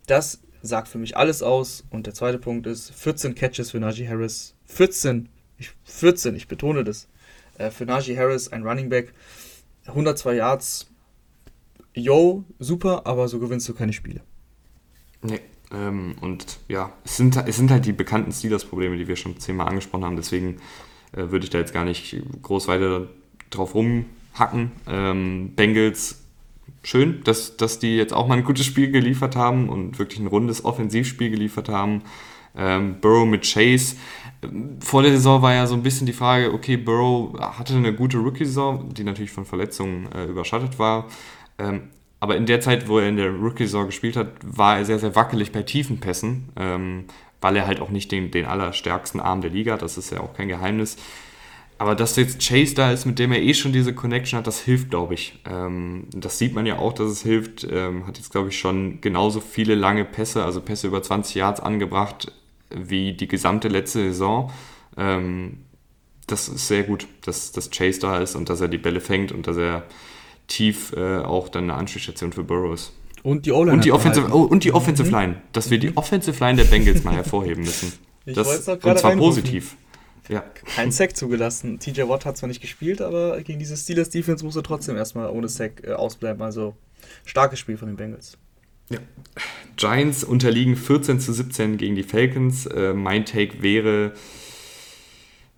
[0.06, 1.84] Das sagt für mich alles aus.
[1.88, 4.54] Und der zweite Punkt ist 14 Catches für Najee Harris.
[4.66, 7.08] 14, ich, 14, ich betone das.
[7.58, 9.12] Äh, für Najee Harris, ein Running Back.
[9.86, 10.86] 102 Yards.
[11.94, 14.20] Yo, super, aber so gewinnst du keine Spiele.
[15.22, 15.40] Nee.
[15.70, 19.68] Ähm, und ja, es sind, es sind halt die bekannten Steelers-Probleme, die wir schon zehnmal
[19.68, 20.16] angesprochen haben.
[20.16, 20.58] Deswegen
[21.12, 23.08] äh, würde ich da jetzt gar nicht groß weiter
[23.50, 24.72] drauf rumhacken.
[24.86, 26.22] Ähm, Bengals,
[26.82, 30.26] schön, dass, dass die jetzt auch mal ein gutes Spiel geliefert haben und wirklich ein
[30.26, 32.02] rundes Offensivspiel geliefert haben.
[32.58, 33.96] Ähm, Burrow mit Chase.
[34.80, 38.18] Vor der Saison war ja so ein bisschen die Frage, okay, Burrow hatte eine gute
[38.18, 41.06] Rookie-Saison, die natürlich von Verletzungen äh, überschattet war.
[41.58, 41.90] Ähm,
[42.20, 45.14] aber in der Zeit, wo er in der Rookie-Saison gespielt hat, war er sehr, sehr
[45.14, 47.04] wackelig bei tiefen Pässen, ähm,
[47.40, 49.82] weil er halt auch nicht den, den allerstärksten Arm der Liga hat.
[49.82, 50.96] Das ist ja auch kein Geheimnis.
[51.78, 54.60] Aber dass jetzt Chase da ist, mit dem er eh schon diese Connection hat, das
[54.60, 55.38] hilft, glaube ich.
[55.48, 57.66] Ähm, das sieht man ja auch, dass es hilft.
[57.70, 61.60] Ähm, hat jetzt, glaube ich, schon genauso viele lange Pässe, also Pässe über 20 Yards
[61.60, 62.32] angebracht,
[62.70, 64.52] wie die gesamte letzte Saison.
[64.96, 65.64] Ähm,
[66.26, 69.32] das ist sehr gut, dass, dass Chase da ist und dass er die Bälle fängt
[69.32, 69.84] und dass er
[70.46, 72.92] tief äh, auch dann eine Anspielstation für Burrows.
[73.22, 73.72] Und die O-Line.
[73.72, 75.14] Und die Offensive, oh, und die Offensive mhm.
[75.14, 75.42] Line.
[75.52, 75.96] Dass wir die mhm.
[75.96, 77.92] Offensive Line der Bengals mal hervorheben müssen.
[78.24, 79.18] Ich das, und zwar reinrufen.
[79.18, 79.76] positiv.
[80.28, 80.44] Ja.
[80.76, 81.78] Kein Sack zugelassen.
[81.78, 85.30] TJ Watt hat zwar nicht gespielt, aber gegen diese Steelers Defense muss er trotzdem erstmal
[85.30, 86.42] ohne Sack äh, ausbleiben.
[86.42, 86.76] Also
[87.24, 88.36] starkes Spiel von den Bengals.
[88.90, 88.98] Ja.
[89.76, 92.66] Giants unterliegen 14 zu 17 gegen die Falcons.
[92.66, 94.12] Äh, mein Take wäre,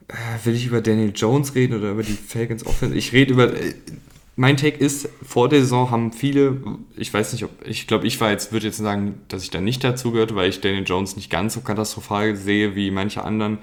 [0.09, 2.95] äh, will ich über Daniel Jones reden oder über die Falcons Offense?
[2.97, 3.75] Ich rede über, äh,
[4.37, 6.57] mein Take ist, vor der Saison haben viele,
[6.97, 9.85] ich weiß nicht, ob, ich glaube, ich jetzt, würde jetzt sagen, dass ich da nicht
[9.85, 13.59] dazu gehört, weil ich Daniel Jones nicht ganz so katastrophal sehe wie manche anderen.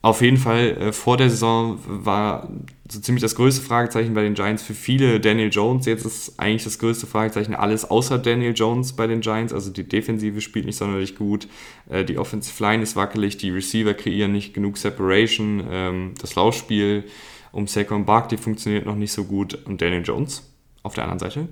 [0.00, 2.48] Auf jeden Fall, äh, vor der Saison war
[2.90, 5.86] so ziemlich das größte Fragezeichen bei den Giants für viele Daniel Jones.
[5.86, 9.52] Jetzt ist eigentlich das größte Fragezeichen alles außer Daniel Jones bei den Giants.
[9.52, 11.48] Also die Defensive spielt nicht sonderlich gut,
[11.90, 17.04] äh, die Offensive Line ist wackelig, die Receiver kreieren nicht genug Separation, ähm, das Laufspiel
[17.50, 20.44] um Saquon Barkley funktioniert noch nicht so gut und Daniel Jones
[20.82, 21.48] auf der anderen Seite,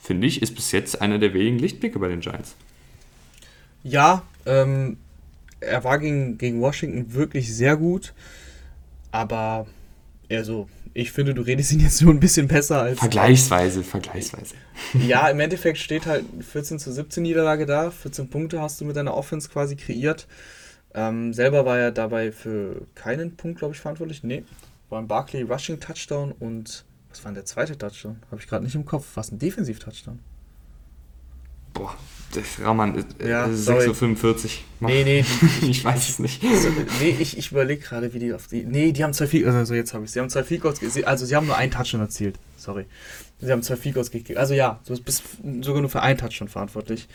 [0.00, 2.54] finde ich, ist bis jetzt einer der wenigen Lichtblicke bei den Giants.
[3.82, 4.98] Ja, ähm,
[5.60, 8.14] er war gegen, gegen Washington wirklich sehr gut,
[9.10, 9.66] aber
[10.30, 12.98] also, ich finde, du redest ihn jetzt nur ein bisschen besser als.
[12.98, 14.54] Vergleichsweise, vergleichsweise.
[15.06, 17.90] Ja, im Endeffekt steht halt 14 zu 17 Niederlage da.
[17.90, 20.26] 14 Punkte hast du mit deiner Offense quasi kreiert.
[20.94, 24.22] Ähm, selber war er dabei für keinen Punkt, glaube ich, verantwortlich.
[24.22, 24.44] Nee,
[24.88, 28.18] war ein Barkley Rushing Touchdown und was war denn der zweite Touchdown?
[28.30, 29.06] Habe ich gerade nicht im Kopf.
[29.14, 30.18] Was ein Defensiv-Touchdown?
[31.72, 31.96] Boah,
[32.34, 34.44] der Rahman äh, ja, 6.45
[34.80, 34.88] Uhr.
[34.88, 35.24] Nee, nee.
[35.68, 36.42] ich weiß es nicht.
[36.42, 38.64] nee, ich, ich überlege gerade, wie die auf die.
[38.64, 40.64] Nee, die haben zwei Field Also jetzt habe ich Sie haben zwei Field
[41.06, 42.38] Also sie haben nur einen Touchdown erzielt.
[42.56, 42.86] Sorry.
[43.40, 44.36] Sie haben zwei Field gekriegt.
[44.36, 45.22] Also ja, du bist
[45.60, 47.08] sogar nur für einen Touchdown verantwortlich.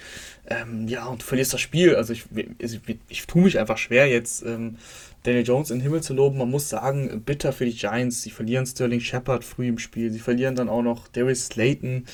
[0.48, 1.96] Ähm, ja, und du verlierst das Spiel.
[1.96, 2.26] Also ich,
[2.60, 4.44] ich, ich, ich tue mich einfach schwer jetzt.
[4.46, 4.78] Ähm,
[5.24, 6.38] Daniel Jones in den Himmel zu loben.
[6.38, 8.22] Man muss sagen, bitter für die Giants.
[8.22, 10.12] Sie verlieren Sterling Shepard früh im Spiel.
[10.12, 12.06] Sie verlieren dann auch noch Darius Slayton.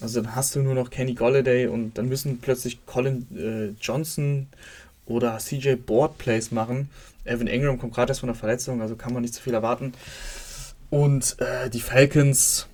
[0.00, 4.46] Also dann hast du nur noch Kenny Golladay und dann müssen plötzlich Colin äh, Johnson
[5.06, 6.88] oder CJ Board Plays machen.
[7.24, 9.92] Evan Ingram kommt gerade erst von der Verletzung, also kann man nicht zu viel erwarten.
[10.90, 12.66] Und äh, die Falcons,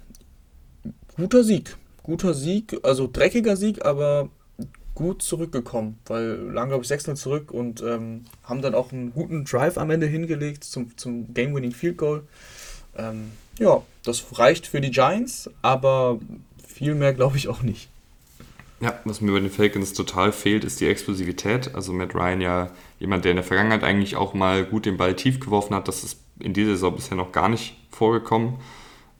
[1.17, 1.77] guter Sieg.
[2.03, 4.29] Guter Sieg, also dreckiger Sieg, aber
[4.95, 9.45] gut zurückgekommen, weil lang, glaube ich, 6-0 zurück und ähm, haben dann auch einen guten
[9.45, 12.23] Drive am Ende hingelegt zum, zum Game-Winning Field Goal.
[12.97, 16.21] Ähm, ja, das reicht für die Giants, aber
[16.75, 17.89] viel mehr glaube ich auch nicht.
[18.81, 21.75] Ja, was mir bei den Falcons total fehlt, ist die Explosivität.
[21.75, 25.15] Also Matt Ryan ja jemand, der in der Vergangenheit eigentlich auch mal gut den Ball
[25.15, 25.89] tief geworfen hat.
[25.89, 28.57] Das ist in dieser Saison bisher noch gar nicht vorgekommen.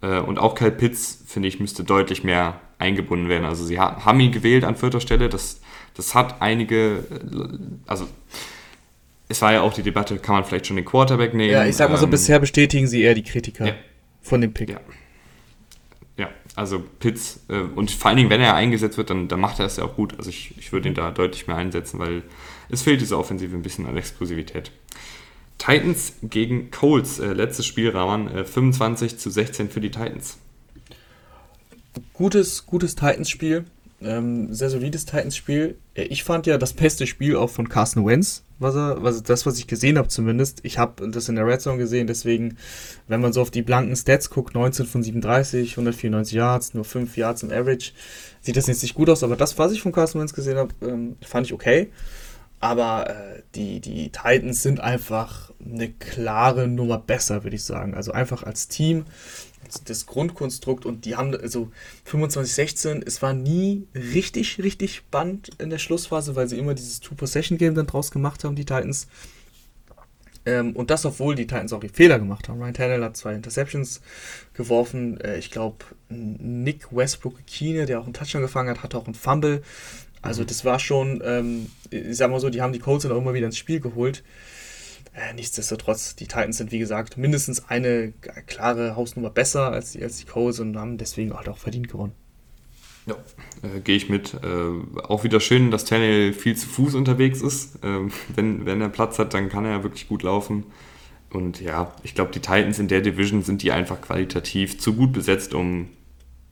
[0.03, 3.45] Äh, und auch Kyle Pitts, finde ich, müsste deutlich mehr eingebunden werden.
[3.45, 5.29] Also sie haben ihn gewählt an vierter Stelle.
[5.29, 5.61] Das,
[5.95, 8.09] das hat einige, äh, also
[9.29, 11.53] es war ja auch die Debatte, kann man vielleicht schon den Quarterback nehmen?
[11.53, 13.75] Ja, ich sag mal so, ähm, bisher bestätigen sie eher die Kritiker ja.
[14.21, 14.71] von dem Pick.
[14.71, 14.81] Ja.
[16.57, 19.67] Also Pitts äh, und vor allen Dingen, wenn er eingesetzt wird, dann, dann macht er
[19.67, 20.15] es ja auch gut.
[20.19, 22.23] Also ich, ich würde ihn da deutlich mehr einsetzen, weil
[22.69, 24.71] es fehlt diese Offensive ein bisschen an Explosivität.
[25.59, 30.39] Titans gegen Colts, äh, letztes Spiel, Rahman, äh, 25 zu 16 für die Titans.
[32.13, 33.65] Gutes, gutes Titans-Spiel.
[34.01, 35.77] Ähm, sehr solides Titans-Spiel.
[35.95, 39.47] Äh, ich fand ja das beste Spiel auch von Carson Wentz, was er, was, das,
[39.47, 40.61] was ich gesehen habe zumindest.
[40.63, 42.57] Ich habe das in der Red Zone gesehen, deswegen,
[43.09, 47.17] wenn man so auf die blanken Stats guckt, 19 von 37, 194 Yards, nur 5
[47.17, 47.93] Yards im Average,
[48.41, 50.75] sieht das jetzt nicht gut aus, aber das, was ich von Carson Wentz gesehen habe,
[50.83, 51.91] ähm, fand ich okay.
[52.61, 57.95] Aber äh, die, die Titans sind einfach eine klare Nummer besser, würde ich sagen.
[57.95, 59.05] Also einfach als Team
[59.85, 61.71] das Grundkonstrukt und die haben also
[62.11, 67.75] 25-16, es war nie richtig, richtig spannend in der Schlussphase, weil sie immer dieses Two-Possession-Game
[67.75, 69.09] dann draus gemacht haben, die Titans.
[70.47, 72.61] Ähm, und das, obwohl die Titans auch die Fehler gemacht haben.
[72.61, 74.03] Ryan Tannehill hat zwei Interceptions
[74.53, 75.19] geworfen.
[75.21, 79.63] Äh, ich glaube, Nick Westbrook-Kine, der auch einen Touchdown gefangen hat, hatte auch einen Fumble.
[80.21, 80.47] Also mhm.
[80.47, 83.35] das war schon, ähm, ich sag mal so, die haben die Colts dann auch immer
[83.35, 84.23] wieder ins Spiel geholt.
[85.15, 88.13] Äh, nichtsdestotrotz, die Titans sind wie gesagt mindestens eine
[88.47, 92.13] klare Hausnummer besser als die, als die Colts und haben deswegen halt auch verdient gewonnen.
[93.07, 93.15] Ja,
[93.63, 94.35] äh, gehe ich mit.
[94.35, 97.79] Äh, auch wieder schön, dass Tannehill viel zu Fuß unterwegs ist.
[97.83, 100.65] Ähm, wenn, wenn er Platz hat, dann kann er ja wirklich gut laufen.
[101.31, 105.13] Und ja, ich glaube, die Titans in der Division sind die einfach qualitativ zu gut
[105.13, 105.89] besetzt, um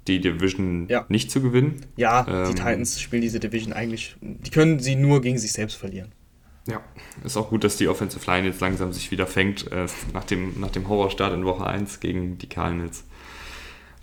[0.09, 1.05] die Division ja.
[1.09, 1.87] nicht zu gewinnen.
[1.97, 5.77] Ja, ähm, die Titans spielen diese Division eigentlich, die können sie nur gegen sich selbst
[5.77, 6.13] verlieren.
[6.67, 6.81] Ja,
[7.25, 10.61] ist auch gut, dass die Offensive Line jetzt langsam sich wieder fängt, äh, nach, dem,
[10.61, 13.05] nach dem Horrorstart in Woche 1 gegen die Cardinals.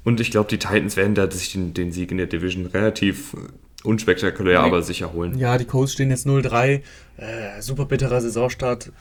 [0.03, 3.36] Und ich glaube, die Titans werden da sich den, den, Sieg in der Division relativ
[3.84, 5.38] unspektakulär, aber sicher holen.
[5.38, 6.82] Ja, die Colts stehen jetzt 0-3.
[7.18, 8.91] Äh, super bitterer Saisonstart.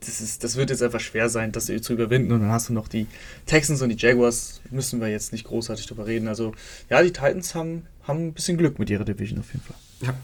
[0.00, 2.32] Das, ist, das wird jetzt einfach schwer sein, das zu überwinden.
[2.32, 3.06] Und dann hast du noch die
[3.46, 4.60] Texans und die Jaguars.
[4.70, 6.28] Müssen wir jetzt nicht großartig drüber reden.
[6.28, 6.52] Also,
[6.90, 9.76] ja, die Titans haben, haben ein bisschen Glück mit ihrer Division auf jeden Fall.
[10.00, 10.14] Ja,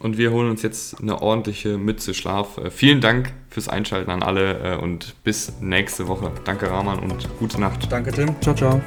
[0.00, 2.58] und wir holen uns jetzt eine ordentliche Mütze Schlaf.
[2.58, 6.32] Äh, vielen Dank fürs Einschalten an alle äh, und bis nächste Woche.
[6.44, 7.90] Danke, Rahman, und gute Nacht.
[7.90, 8.34] Danke, Tim.
[8.40, 8.80] Ciao, ciao.